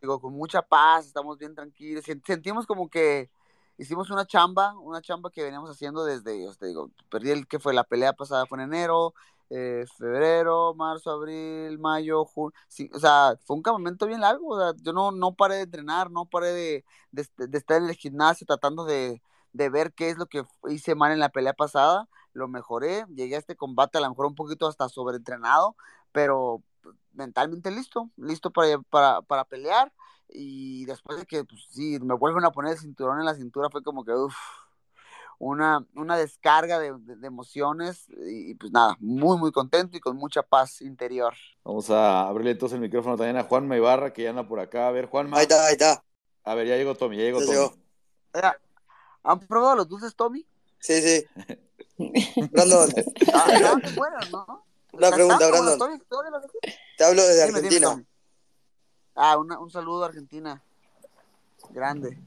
[0.00, 3.30] digo, con mucha paz, estamos bien tranquilos, sentimos como que
[3.78, 7.74] hicimos una chamba, una chamba que veníamos haciendo desde, te digo, perdí el que fue
[7.74, 9.14] la pelea pasada, fue en enero,
[9.50, 12.54] eh, febrero, marzo, abril, mayo, junio,
[12.94, 16.10] o sea, fue un campamento bien largo, o sea, yo no, no paré de entrenar,
[16.10, 19.20] no paré de, de, estar en el gimnasio tratando de,
[19.52, 23.34] de ver qué es lo que hice mal en la pelea pasada, lo mejoré, llegué
[23.34, 25.76] a este combate a lo mejor un poquito hasta sobreentrenado,
[26.12, 26.62] pero
[27.12, 29.92] mentalmente listo, listo para, para, para pelear,
[30.28, 33.68] y después de que, pues sí, me vuelven a poner el cinturón en la cintura,
[33.70, 34.36] fue como que, uff,
[35.40, 40.82] una, una descarga de, emociones y, pues nada, muy, muy contento y con mucha paz
[40.82, 41.34] interior.
[41.64, 44.86] Vamos a abrirle entonces el micrófono también a Juanma Ibarra, que ya anda por acá.
[44.86, 45.38] A ver, Juanma.
[45.38, 46.04] Ahí está, ahí está.
[46.44, 47.70] A ver, ya llegó Tommy, ya llegó Tommy.
[49.22, 50.46] ¿Han probado los dulces, Tommy?
[50.78, 51.26] Sí, sí.
[52.52, 52.90] Brandon.
[53.32, 54.64] Ah, bueno, ¿no?
[54.92, 56.02] Una pregunta, Brandon.
[56.98, 58.04] Te hablo desde Argentina.
[59.14, 60.62] ah, un saludo a Argentina.
[61.70, 62.18] Grande.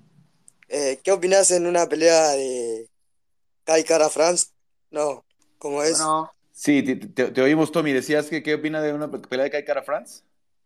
[0.68, 2.90] Eh, ¿Qué opinas en una pelea de
[3.64, 4.48] Kai Cara France?
[4.92, 5.26] No,
[5.58, 6.00] ¿cómo es?
[6.00, 6.32] No.
[6.52, 7.92] Sí, te, oímos, Tommy.
[7.94, 10.22] ¿Decías que qué opina de una pelea de Kai Cara France?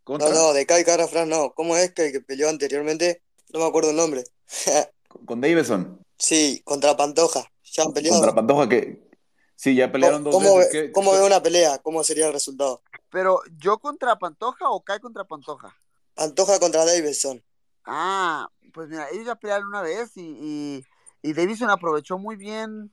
[0.07, 1.53] No, no, de Kai Cara France no.
[1.53, 3.21] ¿Cómo es que el que peleó anteriormente?
[3.53, 4.23] No me acuerdo el nombre.
[5.25, 5.99] ¿Con Davidson?
[6.17, 7.51] Sí, contra Pantoja.
[7.63, 8.17] Ya han peleado.
[8.17, 9.07] Contra Pantoja que...
[9.55, 10.73] Sí, ya pelearon dos ¿Cómo veces.
[10.73, 11.79] Ve, ¿Cómo ve una pelea?
[11.79, 12.83] ¿Cómo sería el resultado?
[13.09, 15.75] Pero, ¿yo contra Pantoja o Kai contra Pantoja?
[16.13, 17.43] Pantoja contra Davidson.
[17.83, 20.85] Ah, pues mira, ellos ya pelearon una vez y, y,
[21.23, 22.91] Davidson aprovechó muy bien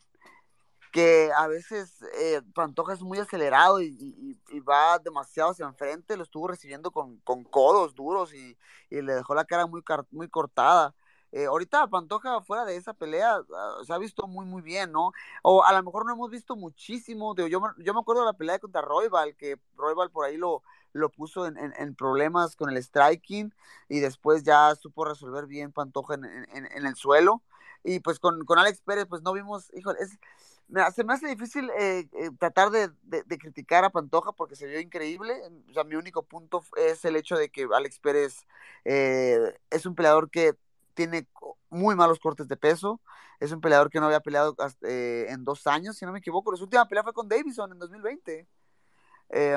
[0.95, 6.47] que a veces eh, Pantoja es muy acelerado y, va demasiado hacia enfrente, lo estuvo
[6.47, 7.19] recibiendo con,
[7.51, 8.57] codos duros y,
[8.91, 9.83] le dejó la cara muy,
[10.13, 10.95] muy cortada.
[11.33, 15.11] Eh, ahorita Pantoja fuera de esa pelea ah, se ha visto muy muy bien, ¿no?
[15.43, 17.61] O a lo mejor no hemos visto muchísimo, yo, yo
[17.93, 21.59] me acuerdo de la pelea contra Royval, que Royval por ahí lo, lo puso en,
[21.59, 23.53] en, problemas con el striking
[23.89, 27.43] y después ya supo resolver bien Pantoja en, en el suelo.
[27.85, 30.19] Y pues con, con, Alex Pérez, pues no vimos, híjole, es,
[30.95, 34.81] se me hace difícil eh, eh, tratar de, de, criticar a Pantoja porque se vio
[34.81, 35.35] increíble.
[35.69, 38.47] O sea, mi único punto es el hecho de que Alex Pérez
[38.85, 40.55] eh, es un peleador que
[40.95, 41.29] tiene
[41.69, 43.01] muy malos cortes de peso.
[43.41, 46.57] Es un peleador que no había peleado en dos años, si no me equivoco.
[46.57, 48.49] Su última pelea fue con Davison en 2020.
[49.31, 49.57] Eh,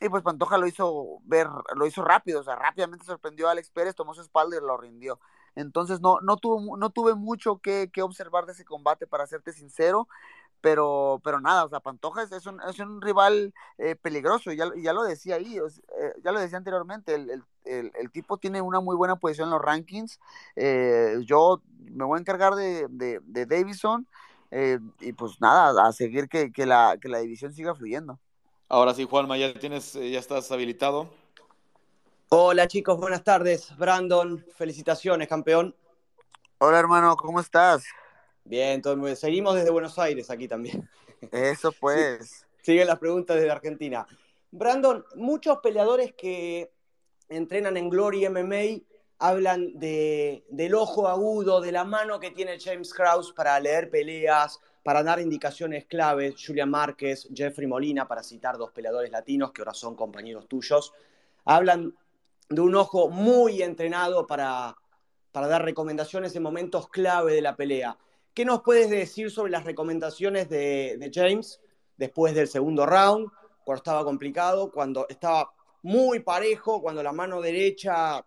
[0.00, 3.70] y pues Pantoja lo hizo ver, lo hizo rápido, o sea, rápidamente sorprendió a Alex
[3.70, 5.20] Pérez, tomó su espalda y lo rindió.
[5.54, 10.08] Entonces no, no, tuvo, no tuve mucho que, observar de ese combate, para serte sincero,
[10.60, 14.92] pero, pero nada, o sea, Pantoja es, un, es un, rival eh, peligroso, ya, ya,
[14.92, 18.94] lo decía ahí, eh, ya lo decía anteriormente, el, el, el, tipo tiene una muy
[18.94, 20.20] buena posición en los rankings,
[21.26, 21.60] yo
[21.90, 24.06] me voy a encargar de, de, de Davison,
[25.00, 28.18] y pues nada, a seguir que, que, la, que la división siga fluyendo.
[28.72, 31.10] Ahora sí, Juanma, ya tienes, eh, ya estás habilitado.
[32.34, 33.76] Hola chicos, buenas tardes.
[33.76, 35.76] Brandon, felicitaciones, campeón.
[36.60, 37.84] Hola hermano, ¿cómo estás?
[38.42, 39.16] Bien, todo muy bien.
[39.18, 40.88] Seguimos desde Buenos Aires aquí también.
[41.30, 42.46] Eso pues.
[42.62, 44.06] siguen las preguntas desde Argentina.
[44.50, 46.72] Brandon, muchos peleadores que
[47.28, 48.82] entrenan en Glory MMA
[49.18, 54.58] hablan de, del ojo agudo, de la mano que tiene James Krause para leer peleas,
[54.82, 59.74] para dar indicaciones claves, Julian Márquez, Jeffrey Molina, para citar dos peleadores latinos que ahora
[59.74, 60.94] son compañeros tuyos,
[61.44, 61.94] hablan
[62.54, 64.76] de un ojo muy entrenado para,
[65.30, 67.96] para dar recomendaciones en momentos clave de la pelea.
[68.34, 71.60] ¿Qué nos puedes decir sobre las recomendaciones de, James
[71.96, 73.30] después del segundo round,
[73.64, 78.24] cuando estaba complicado, cuando estaba muy parejo, cuando la mano derecha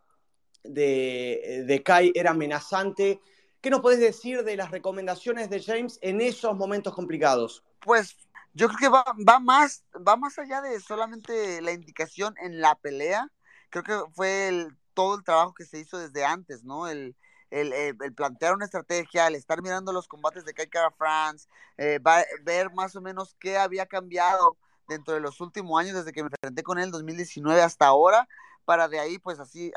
[0.64, 3.20] de, de Kai era amenazante
[3.66, 7.64] ¿Qué nos puedes decir de las recomendaciones de James en esos momentos complicados?
[7.80, 8.16] Pues
[8.54, 12.76] yo creo que va, va, más, va más allá de solamente la indicación en la
[12.76, 13.28] pelea.
[13.70, 16.88] Creo que fue el, todo el trabajo que se hizo desde antes, ¿no?
[16.88, 17.16] El,
[17.52, 21.48] el, el, plantear una estrategia, el estar mirando los combates de Kai Cara France,
[21.78, 22.00] eh,
[22.44, 24.58] ver más o menos qué había cambiado
[24.88, 28.28] dentro de los últimos años, desde que me enfrenté con él en 2019 hasta ahora,
[28.66, 29.72] para de ahí, pues así,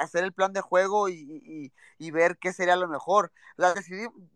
[0.00, 1.72] hacer el plan de juego y,
[2.12, 3.32] ver qué sería lo mejor.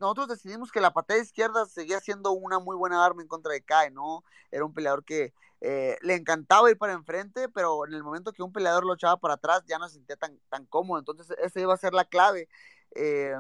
[0.01, 3.63] nosotros decidimos que la patada izquierda seguía siendo una muy buena arma en contra de
[3.63, 4.25] Kai, ¿no?
[4.51, 8.43] Era un peleador que eh, le encantaba ir para enfrente, pero en el momento que
[8.43, 10.99] un peleador lo echaba para atrás ya no se sentía tan, tan cómodo.
[10.99, 12.49] Entonces, esa iba a ser la clave.
[12.95, 13.35] Eh,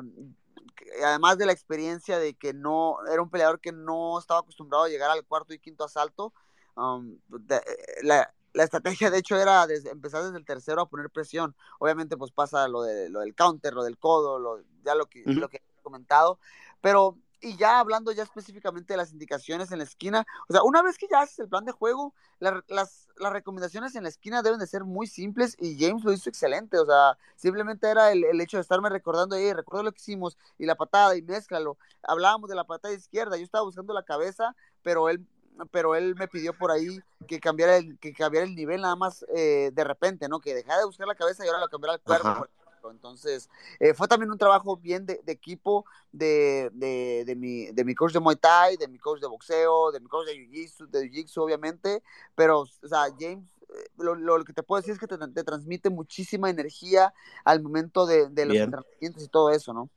[1.04, 4.88] además de la experiencia de que no era un peleador que no estaba acostumbrado a
[4.88, 6.32] llegar al cuarto y quinto asalto,
[6.76, 7.18] um,
[7.50, 7.60] eh,
[8.02, 11.54] la, la, estrategia de hecho era empezar desde el tercero a poner presión.
[11.78, 15.22] Obviamente pues pasa lo, de, lo del counter, lo del codo, lo, ya lo que,
[15.24, 16.38] lo que he comentado,
[16.80, 20.82] pero y ya hablando ya específicamente de las indicaciones en la esquina, o sea, una
[20.82, 24.58] vez que ya haces el plan de juego, las, las, recomendaciones en la esquina deben
[24.58, 28.40] de ser muy simples y James lo hizo excelente, o sea, simplemente era el, el
[28.40, 32.48] hecho de estarme recordando, ahí, recuerdo lo que hicimos y la patada y mézclalo, hablábamos
[32.48, 35.26] de la patada izquierda, yo estaba buscando la cabeza, pero él
[35.70, 39.24] pero él me pidió por ahí que cambiara el, que cambiara el nivel nada más
[39.34, 40.40] eh, de repente, ¿no?
[40.40, 42.46] Que dejara de buscar la cabeza y ahora lo cambiara al cuerpo.
[42.90, 43.48] Entonces,
[43.80, 48.20] eh, fue también un trabajo bien de, equipo de, de, mi, de mi coach de
[48.20, 52.02] Muay Thai, de mi coach de boxeo, de mi coach de Jiu-Jitsu, de Jiu-Jitsu, obviamente,
[52.34, 55.44] pero, o sea, James, eh, lo, lo, que te puedo decir es que te, te
[55.44, 57.12] transmite muchísima energía
[57.44, 59.88] al momento de, los entrenamientos y todo eso, ¿no?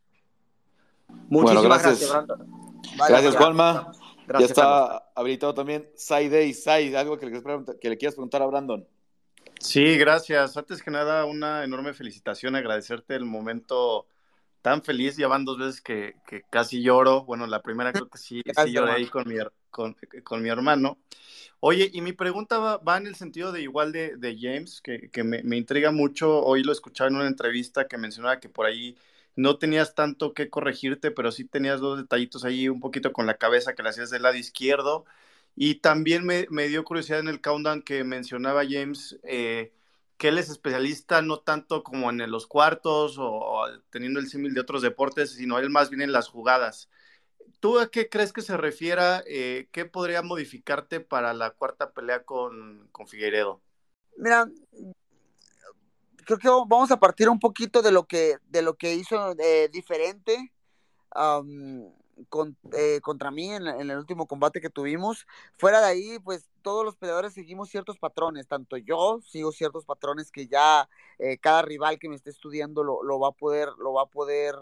[1.29, 2.11] Muchísimas gracias.
[2.11, 3.91] Gracias, gracias Juanma.
[4.37, 7.41] Ya está habilitado también Saide y Sai, algo que le,
[7.79, 8.87] que le quieras preguntar a Brandon.
[9.59, 10.55] Sí, gracias.
[10.55, 14.07] Antes que nada, una enorme felicitación, agradecerte el momento
[14.61, 15.17] tan feliz.
[15.17, 16.15] Ya van dos veces que,
[16.49, 17.25] casi lloro.
[17.25, 19.35] Bueno, la primera creo que sí, sí lloré ahí con mi,
[19.69, 20.97] con, con, mi hermano.
[21.59, 25.25] Oye, y mi pregunta va, en el sentido de igual de, de James, que, que
[25.25, 26.41] me, me, intriga mucho.
[26.41, 28.97] Hoy lo escuchaba en una entrevista que mencionaba que por ahí
[29.39, 33.37] no tenías tanto que corregirte, pero sí tenías dos detallitos ahí un poquito con la
[33.37, 35.05] cabeza que le hacías del lado izquierdo
[35.55, 39.71] y también me, dio curiosidad en el countdown que mencionaba James, eh,
[40.17, 44.61] que él es especialista no tanto como en los cuartos o, teniendo el símil de
[44.61, 46.89] otros deportes, sino él más bien en las jugadas.
[47.61, 49.23] ¿Tú a qué crees que se refiera?
[49.25, 53.61] Eh, ¿Qué podría modificarte para la cuarta pelea con, con Figueiredo?
[54.17, 54.49] Mira,
[56.37, 59.69] creo que vamos a partir un poquito de lo que, de lo que hizo eh,
[59.71, 60.53] diferente
[62.73, 65.25] eh, contra mí en, el último combate que tuvimos.
[65.57, 70.31] Fuera de ahí, pues todos los peleadores seguimos ciertos patrones, tanto yo sigo ciertos patrones
[70.31, 73.93] que ya eh, cada rival que me esté estudiando lo, lo, va a poder, lo
[73.93, 74.55] va a poder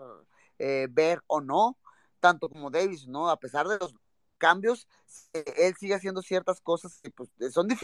[0.60, 1.78] eh, ver o no,
[2.22, 3.30] tanto como Davis, ¿no?
[3.30, 3.94] A pesar de los
[4.38, 4.88] cambios,
[5.34, 7.78] él sigue haciendo ciertas cosas que pues, son de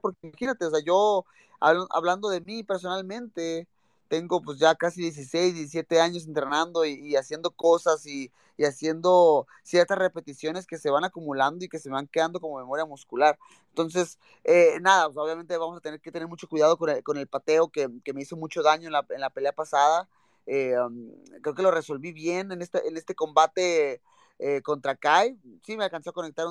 [0.00, 1.24] porque imagínate, o sea, yo
[1.60, 3.66] hablando de mí personalmente,
[4.08, 8.30] tengo pues ya casi 16, 17 años entrenando y, haciendo cosas y,
[8.64, 13.38] haciendo ciertas repeticiones que se van acumulando y que se van quedando como memoria muscular.
[13.70, 17.88] Entonces, eh, nada, obviamente vamos a tener que tener mucho cuidado con el, pateo que,
[17.88, 20.08] me hizo mucho daño en la, pelea pasada.
[20.46, 21.10] Eh, um,
[21.40, 24.00] creo que lo resolví bien en este, en este combate.
[24.38, 26.46] Eh, contra Kai, sí me alcanzó a conectar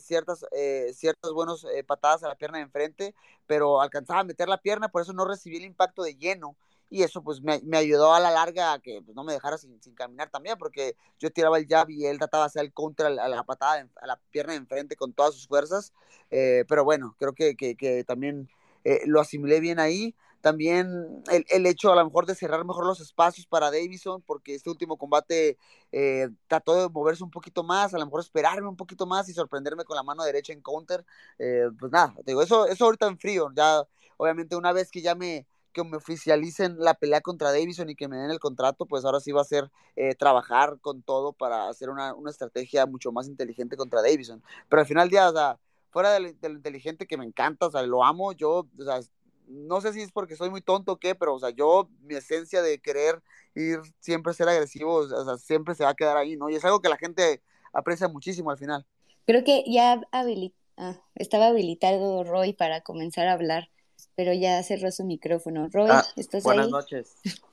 [0.00, 0.46] ciertas,
[0.92, 3.14] ciertas buenas patadas a la pierna de enfrente,
[3.46, 6.56] pero alcanzaba a meter la pierna, por eso no recibí el impacto de lleno
[6.94, 9.78] y eso pues me, ayudó a la larga a que pues, no me dejara sin,
[9.96, 13.10] caminar también, porque yo tiraba el jab y él trataba de hacer el counter a
[13.10, 15.92] la, patada, a la pierna de enfrente con todas sus fuerzas,
[16.30, 18.48] eh, pero bueno, creo que, que, también
[18.84, 20.14] eh, lo asimilé bien ahí.
[20.44, 24.54] También el, el, hecho a lo mejor de cerrar mejor los espacios para Davison, porque
[24.54, 25.56] este último combate
[25.90, 29.32] eh, trató de moverse un poquito más, a lo mejor esperarme un poquito más y
[29.32, 31.02] sorprenderme con la mano derecha en counter.
[31.38, 33.84] pues nada, digo, eso, eso ahorita en frío, ya
[34.18, 38.06] obviamente una vez que ya me, que me oficialicen la pelea contra Davison y que
[38.06, 41.70] me den el contrato, pues ahora sí va a ser eh, trabajar con todo para
[41.70, 44.42] hacer una, estrategia mucho más inteligente contra Davison.
[44.68, 45.58] Pero al final del día, o sea,
[45.90, 49.00] fuera de lo, inteligente que me encanta, o sea, lo amo, yo, o sea,
[49.46, 52.14] no sé si es porque soy muy tonto o qué, pero, o sea, yo, mi
[52.14, 53.22] esencia de querer
[53.54, 56.48] ir siempre ser agresivo, o sea, siempre se va a quedar ahí, ¿no?
[56.48, 57.42] Y es algo que la gente
[57.72, 58.86] aprecia muchísimo al final.
[59.26, 63.68] Creo que ya ah, estaba habilitado Roy para comenzar a hablar
[64.16, 65.68] pero ya cerró su micrófono.
[65.72, 66.70] Roy, ah, ¿estás buenas ahí?
[66.70, 67.16] Buenas noches.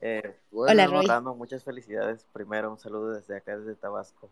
[0.00, 1.08] Eh, Hola, Roy.
[1.34, 2.24] muchas felicidades.
[2.32, 4.28] Primero, un saludo desde acá, desde Tabasco.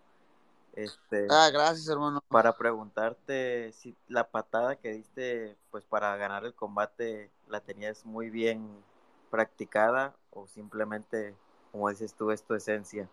[0.77, 2.23] Este, ah, gracias, hermano.
[2.29, 8.29] Para preguntarte si la patada que diste, pues para ganar el combate, la tenías muy
[8.29, 8.85] bien
[9.31, 11.35] practicada o simplemente,
[11.73, 13.09] como dices tú, es tu esencia.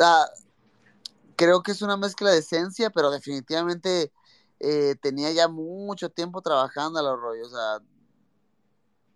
[0.00, 0.28] Ah,
[1.34, 4.12] creo que es una mezcla de esencia, pero definitivamente
[4.60, 7.48] eh, tenía ya mucho tiempo trabajando a los rollos.
[7.48, 7.84] O sea,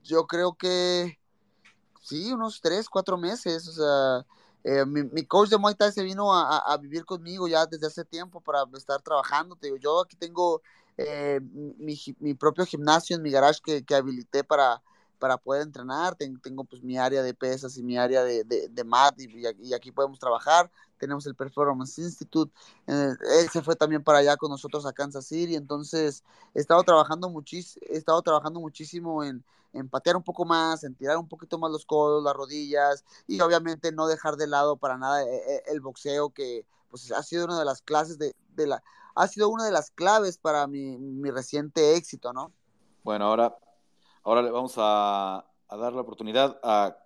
[0.03, 1.21] yo creo que
[2.03, 3.69] sí, unos tres, cuatro meses.
[3.69, 4.27] O sea,
[4.69, 8.41] eh, mi, coach de Muay Thai se vino a, vivir conmigo ya desde hace tiempo
[8.41, 9.55] para estar trabajando.
[9.55, 10.61] Te digo, yo aquí tengo
[10.97, 11.41] eh,
[11.79, 14.83] mi, propio gimnasio en mi garage que, que habilité para,
[15.19, 16.15] para poder entrenar.
[16.15, 20.19] Tengo, pues mi área de pesas y mi área de, de, mat y, aquí podemos
[20.19, 20.71] trabajar.
[20.99, 22.53] Tenemos el Performance Institute.
[22.87, 25.55] Eh, él se fue también para allá con nosotros a Kansas City.
[25.57, 26.23] Entonces
[26.55, 30.95] he estado trabajando, muchis, he estado trabajando muchísimo en, en patear un poco más, en
[30.95, 34.97] tirar un poquito más los codos, las rodillas y obviamente no dejar de lado para
[34.97, 38.67] nada eh, eh, el, boxeo que pues ha sido una de las clases de, de
[38.67, 38.83] la
[39.15, 42.53] ha sido una de las claves para mi, mi reciente éxito, ¿no?
[43.03, 43.57] Bueno, ahora
[44.27, 46.99] Ahora le vamos a, dar la oportunidad a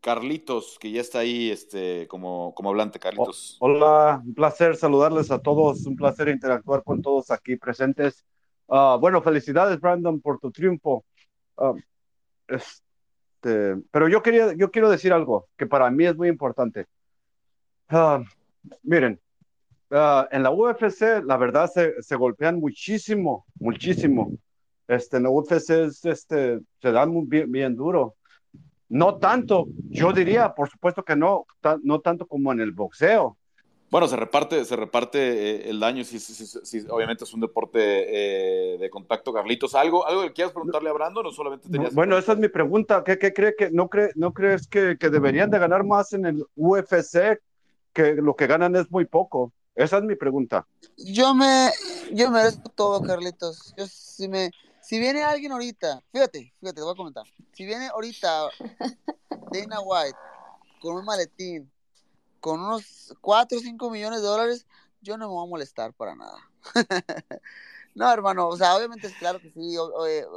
[0.00, 3.56] Carlitos, que ya está ahí este, como, hablante, Carlitos.
[3.58, 8.24] Hola, un placer saludarles a todos, un placer interactuar con todos aquí presentes.
[8.68, 11.04] Ah, bueno, felicidades, Brandon, por tu triunfo.
[11.58, 11.74] Ah,
[12.46, 16.86] este, pero yo, quería, yo quiero decir algo que para mí es muy importante.
[17.88, 18.22] Ah,
[18.84, 19.20] miren,
[19.90, 24.38] en la UFC, la verdad, se golpean muchísimo, muchísimo
[24.90, 28.16] este, en UFC es, este, se da muy bien, duro.
[28.88, 31.46] No tanto, yo diría, por supuesto que no,
[31.84, 33.36] no tanto como en el boxeo.
[33.88, 38.78] Bueno, se reparte, se reparte eh, el daño, si, si, obviamente es un deporte eh,
[38.78, 39.76] de contacto, Carlitos.
[39.76, 41.94] ¿Algo, algo que quieras preguntarle a Brandon o solamente tenías...
[41.94, 43.04] Bueno, esa es mi pregunta.
[43.04, 46.26] ¿Qué, qué cree que, no, cree, no crees que, que, deberían de ganar más en
[46.26, 47.40] el UFC
[47.92, 49.52] que lo que ganan es muy poco?
[49.76, 50.66] Esa es mi pregunta.
[50.96, 51.70] Yo me,
[52.12, 53.72] yo merezco todo, Carlitos.
[53.76, 54.50] Yo sí me,
[54.90, 57.24] si viene alguien ahorita, fíjate, fíjate, te voy a comentar.
[57.52, 58.48] Si viene ahorita
[59.52, 60.18] Dana White
[60.80, 61.70] con un maletín,
[62.40, 64.66] con unos 4 o 5 millones de dólares,
[65.00, 66.38] yo no me voy a molestar para nada.
[67.94, 69.76] no, hermano, o sea, obviamente es claro que sí,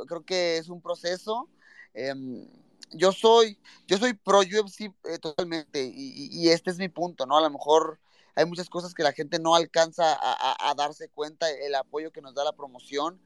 [0.08, 1.50] creo que es un proceso.
[1.96, 2.48] Em,
[2.92, 7.40] yo soy, yo soy pro UFC eh, totalmente y, este es mi punto, ¿no?
[7.40, 8.00] A lo mejor
[8.36, 12.36] hay muchas cosas que la gente no alcanza a, darse cuenta, el apoyo que nos
[12.36, 13.20] da la promoción.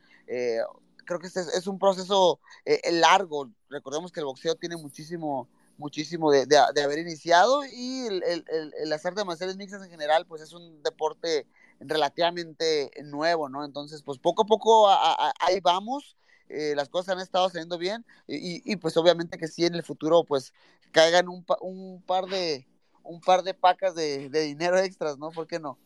[1.07, 3.49] Creo que este es, un proceso eh, eh, largo.
[3.69, 5.47] Recordemos que el boxeo tiene muchísimo,
[5.77, 6.45] muchísimo de,
[6.83, 11.47] haber iniciado y el, el, el, hacer de mixtas en general, pues es un deporte
[11.79, 13.65] relativamente nuevo, ¿no?
[13.65, 16.15] Entonces, pues poco a poco ahí vamos.
[16.49, 19.83] Eh, las cosas han estado saliendo bien y, y, pues obviamente que sí en el
[19.83, 20.53] futuro pues
[20.93, 22.65] caigan un, un par de
[23.03, 25.31] un par de pacas de, de dinero extras, ¿no?
[25.31, 25.77] ¿Por qué no?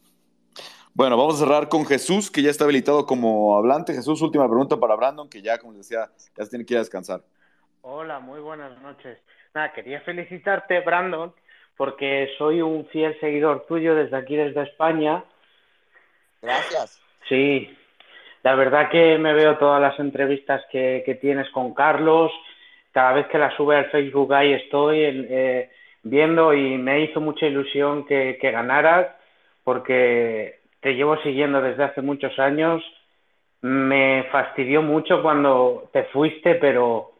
[0.93, 3.93] Bueno, vamos a cerrar con Jesús, que ya está habilitado como hablante.
[3.93, 6.77] Jesús, última pregunta para Brandon, que ya, como les decía, ya se tiene que ir
[6.79, 7.21] a descansar.
[7.81, 9.17] Hola, muy buenas noches.
[9.53, 11.33] Nada, quería felicitarte, Brandon,
[11.77, 15.23] porque soy un fiel seguidor tuyo desde aquí, desde España.
[16.41, 17.01] Gracias.
[17.29, 17.73] Sí,
[18.43, 22.31] la verdad que me veo todas las entrevistas que, que tienes con Carlos.
[22.91, 25.71] Cada vez que la sube al Facebook ahí estoy eh,
[26.03, 29.07] viendo y me hizo mucha ilusión que, que ganaras
[29.63, 32.83] porque te llevo siguiendo desde hace muchos años.
[33.61, 37.11] Me fastidió mucho cuando te fuiste, pero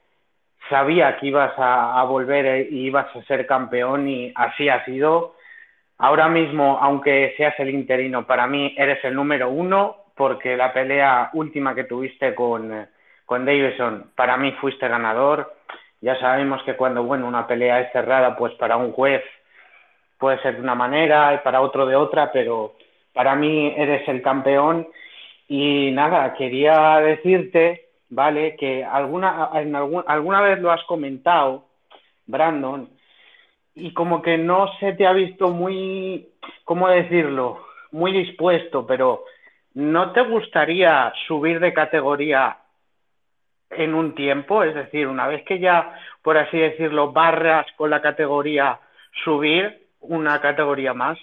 [0.70, 5.36] sabía que ibas a, volver y ibas a ser campeón y así ha sido.
[6.00, 11.30] Ahora mismo, aunque seas el interino, para mí eres el número uno porque la pelea
[11.34, 12.88] última que tuviste con,
[13.26, 15.54] con Davison, para mí fuiste ganador.
[16.02, 19.22] Ya sabemos que cuando bueno, una pelea es cerrada, pues para un juez
[20.18, 22.76] puede ser de una manera y para otro de otra, pero
[23.14, 24.88] para mí eres el campeón
[25.48, 28.56] y nada, quería decirte, ¿vale?
[28.56, 31.66] Que alguna, en alguna vez lo has comentado,
[32.26, 32.90] Brandon,
[33.76, 36.30] y como que no se te ha visto muy,
[36.64, 37.66] ¿cómo decirlo?
[37.92, 39.26] Muy dispuesto, pero
[39.74, 42.58] ¿no te gustaría subir de categoría
[43.70, 44.64] en un tiempo?
[44.64, 48.80] Es decir, una vez que ya, por así decirlo, barras con la categoría,
[49.24, 51.18] subir una categoría más.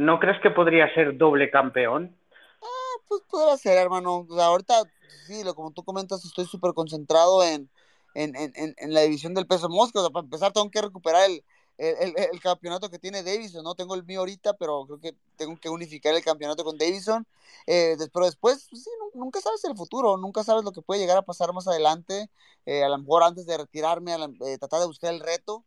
[0.00, 2.16] ¿No crees que podría ser doble campeón?
[2.62, 4.26] Ah, pues podría ser, hermano.
[4.30, 4.84] ahorita,
[5.26, 7.68] sí, lo, como tú comentas, estoy súper concentrado en,
[8.14, 10.00] en, en, en, la división del peso mosca.
[10.10, 11.44] para empezar, tengo que recuperar el,
[11.76, 13.74] el, el, campeonato que tiene Davison, ¿no?
[13.74, 17.26] Tengo el mío ahorita, pero creo que tengo que unificar el campeonato con Davison.
[17.66, 21.18] Eh, pero después, pues, sí, nunca sabes el futuro, nunca sabes lo que puede llegar
[21.18, 22.30] a pasar más adelante.
[22.64, 25.62] Eh, a lo mejor antes de retirarme, a eh, tratar de buscar el reto.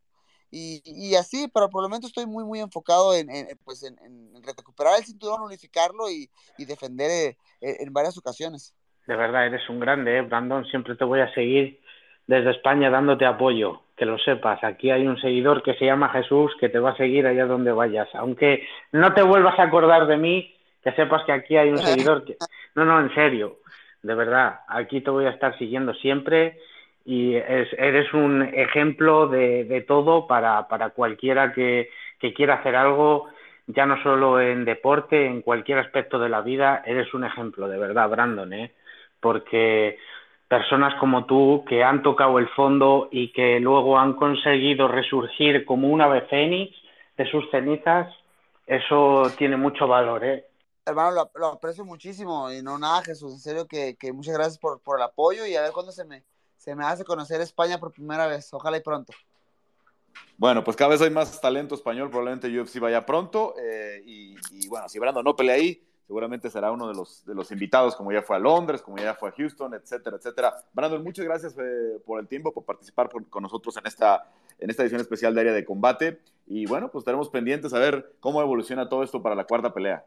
[0.55, 3.27] Y, así, pero por el momento estoy muy, muy enfocado en,
[3.65, 3.97] pues en,
[4.43, 6.29] recuperar el cinturón, unificarlo y,
[6.63, 8.75] defender eh, en varias ocasiones.
[9.07, 10.21] De verdad, eres un grande, ¿eh?
[10.21, 10.63] Brandon.
[10.65, 11.81] Siempre te voy a seguir
[12.27, 14.63] desde España dándote apoyo, que lo sepas.
[14.63, 17.71] Aquí hay un seguidor que se llama Jesús que te va a seguir allá donde
[17.71, 18.07] vayas.
[18.13, 22.25] Aunque no te vuelvas a acordar de mí, que sepas que aquí hay un seguidor
[22.25, 22.37] que...
[22.75, 23.57] No, no, en serio,
[24.03, 26.59] de verdad, aquí te voy a estar siguiendo siempre
[27.05, 31.89] y eres un ejemplo de, todo para, para cualquiera que,
[32.35, 33.27] quiera hacer algo,
[33.67, 37.77] ya no solo en deporte, en cualquier aspecto de la vida, eres un ejemplo, de
[37.77, 38.73] verdad, Brandon, ¿eh?
[39.19, 39.97] porque
[40.47, 45.89] personas como tú que han tocado el fondo y que luego han conseguido resurgir como
[45.89, 46.75] una ave fénix
[47.17, 48.07] de sus cenizas,
[48.65, 50.45] eso tiene mucho valor, ¿eh?
[50.85, 54.99] Hermano, lo, aprecio muchísimo y no nada, Jesús, en serio que, muchas gracias por, por,
[54.99, 56.23] el apoyo y a ver cuándo se me,
[56.63, 59.11] se me hace conocer España por primera vez, ojalá y pronto.
[60.37, 64.87] Bueno, pues cada vez hay más talento español, probablemente UFC vaya pronto eh, y, bueno,
[64.87, 68.21] si Brando no pelea ahí, seguramente será uno de los, de los invitados, como ya
[68.21, 70.55] fue a Londres, como ya fue a Houston, etcétera, etcétera.
[70.71, 74.83] Brandon, muchas gracias eh, por el tiempo, por participar con nosotros en esta, en esta
[74.83, 76.21] edición especial de Área de Combate.
[76.47, 80.05] Y bueno, pues estaremos pendientes a ver cómo evoluciona todo esto para la cuarta pelea.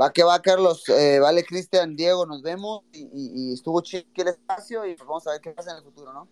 [0.00, 0.86] Va que va, Carlos.
[0.88, 2.82] Eh, vale, Cristian, Diego, nos vemos.
[2.92, 6.12] Y, estuvo chido el espacio y pues vamos a ver qué pasa en el futuro,
[6.12, 6.28] ¿no?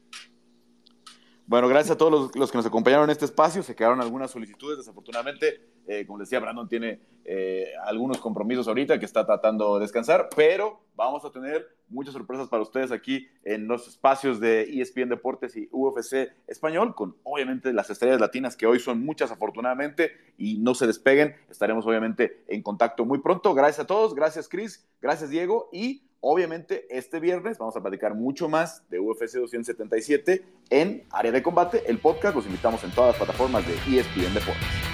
[1.46, 3.62] Bueno, gracias a todos los, que nos acompañaron en este espacio.
[3.62, 5.73] Se quedaron algunas solicitudes, desafortunadamente.
[5.86, 10.80] Eh, como decía, Brandon tiene eh, algunos compromisos ahorita que está tratando de descansar, pero
[10.94, 15.68] vamos a tener muchas sorpresas para ustedes aquí en los espacios de ESPN Deportes y
[15.72, 20.86] UFC Español, con obviamente las estrellas latinas que hoy son muchas afortunadamente y no se
[20.86, 21.36] despeguen.
[21.48, 23.54] Estaremos obviamente en contacto muy pronto.
[23.54, 28.48] Gracias a todos, gracias Chris, gracias Diego y Obviamente, este viernes vamos a platicar mucho
[28.48, 32.34] más de UFC 277 en Área de Combate, el podcast.
[32.34, 34.93] Los invitamos en todas las plataformas de ESPN Deportes.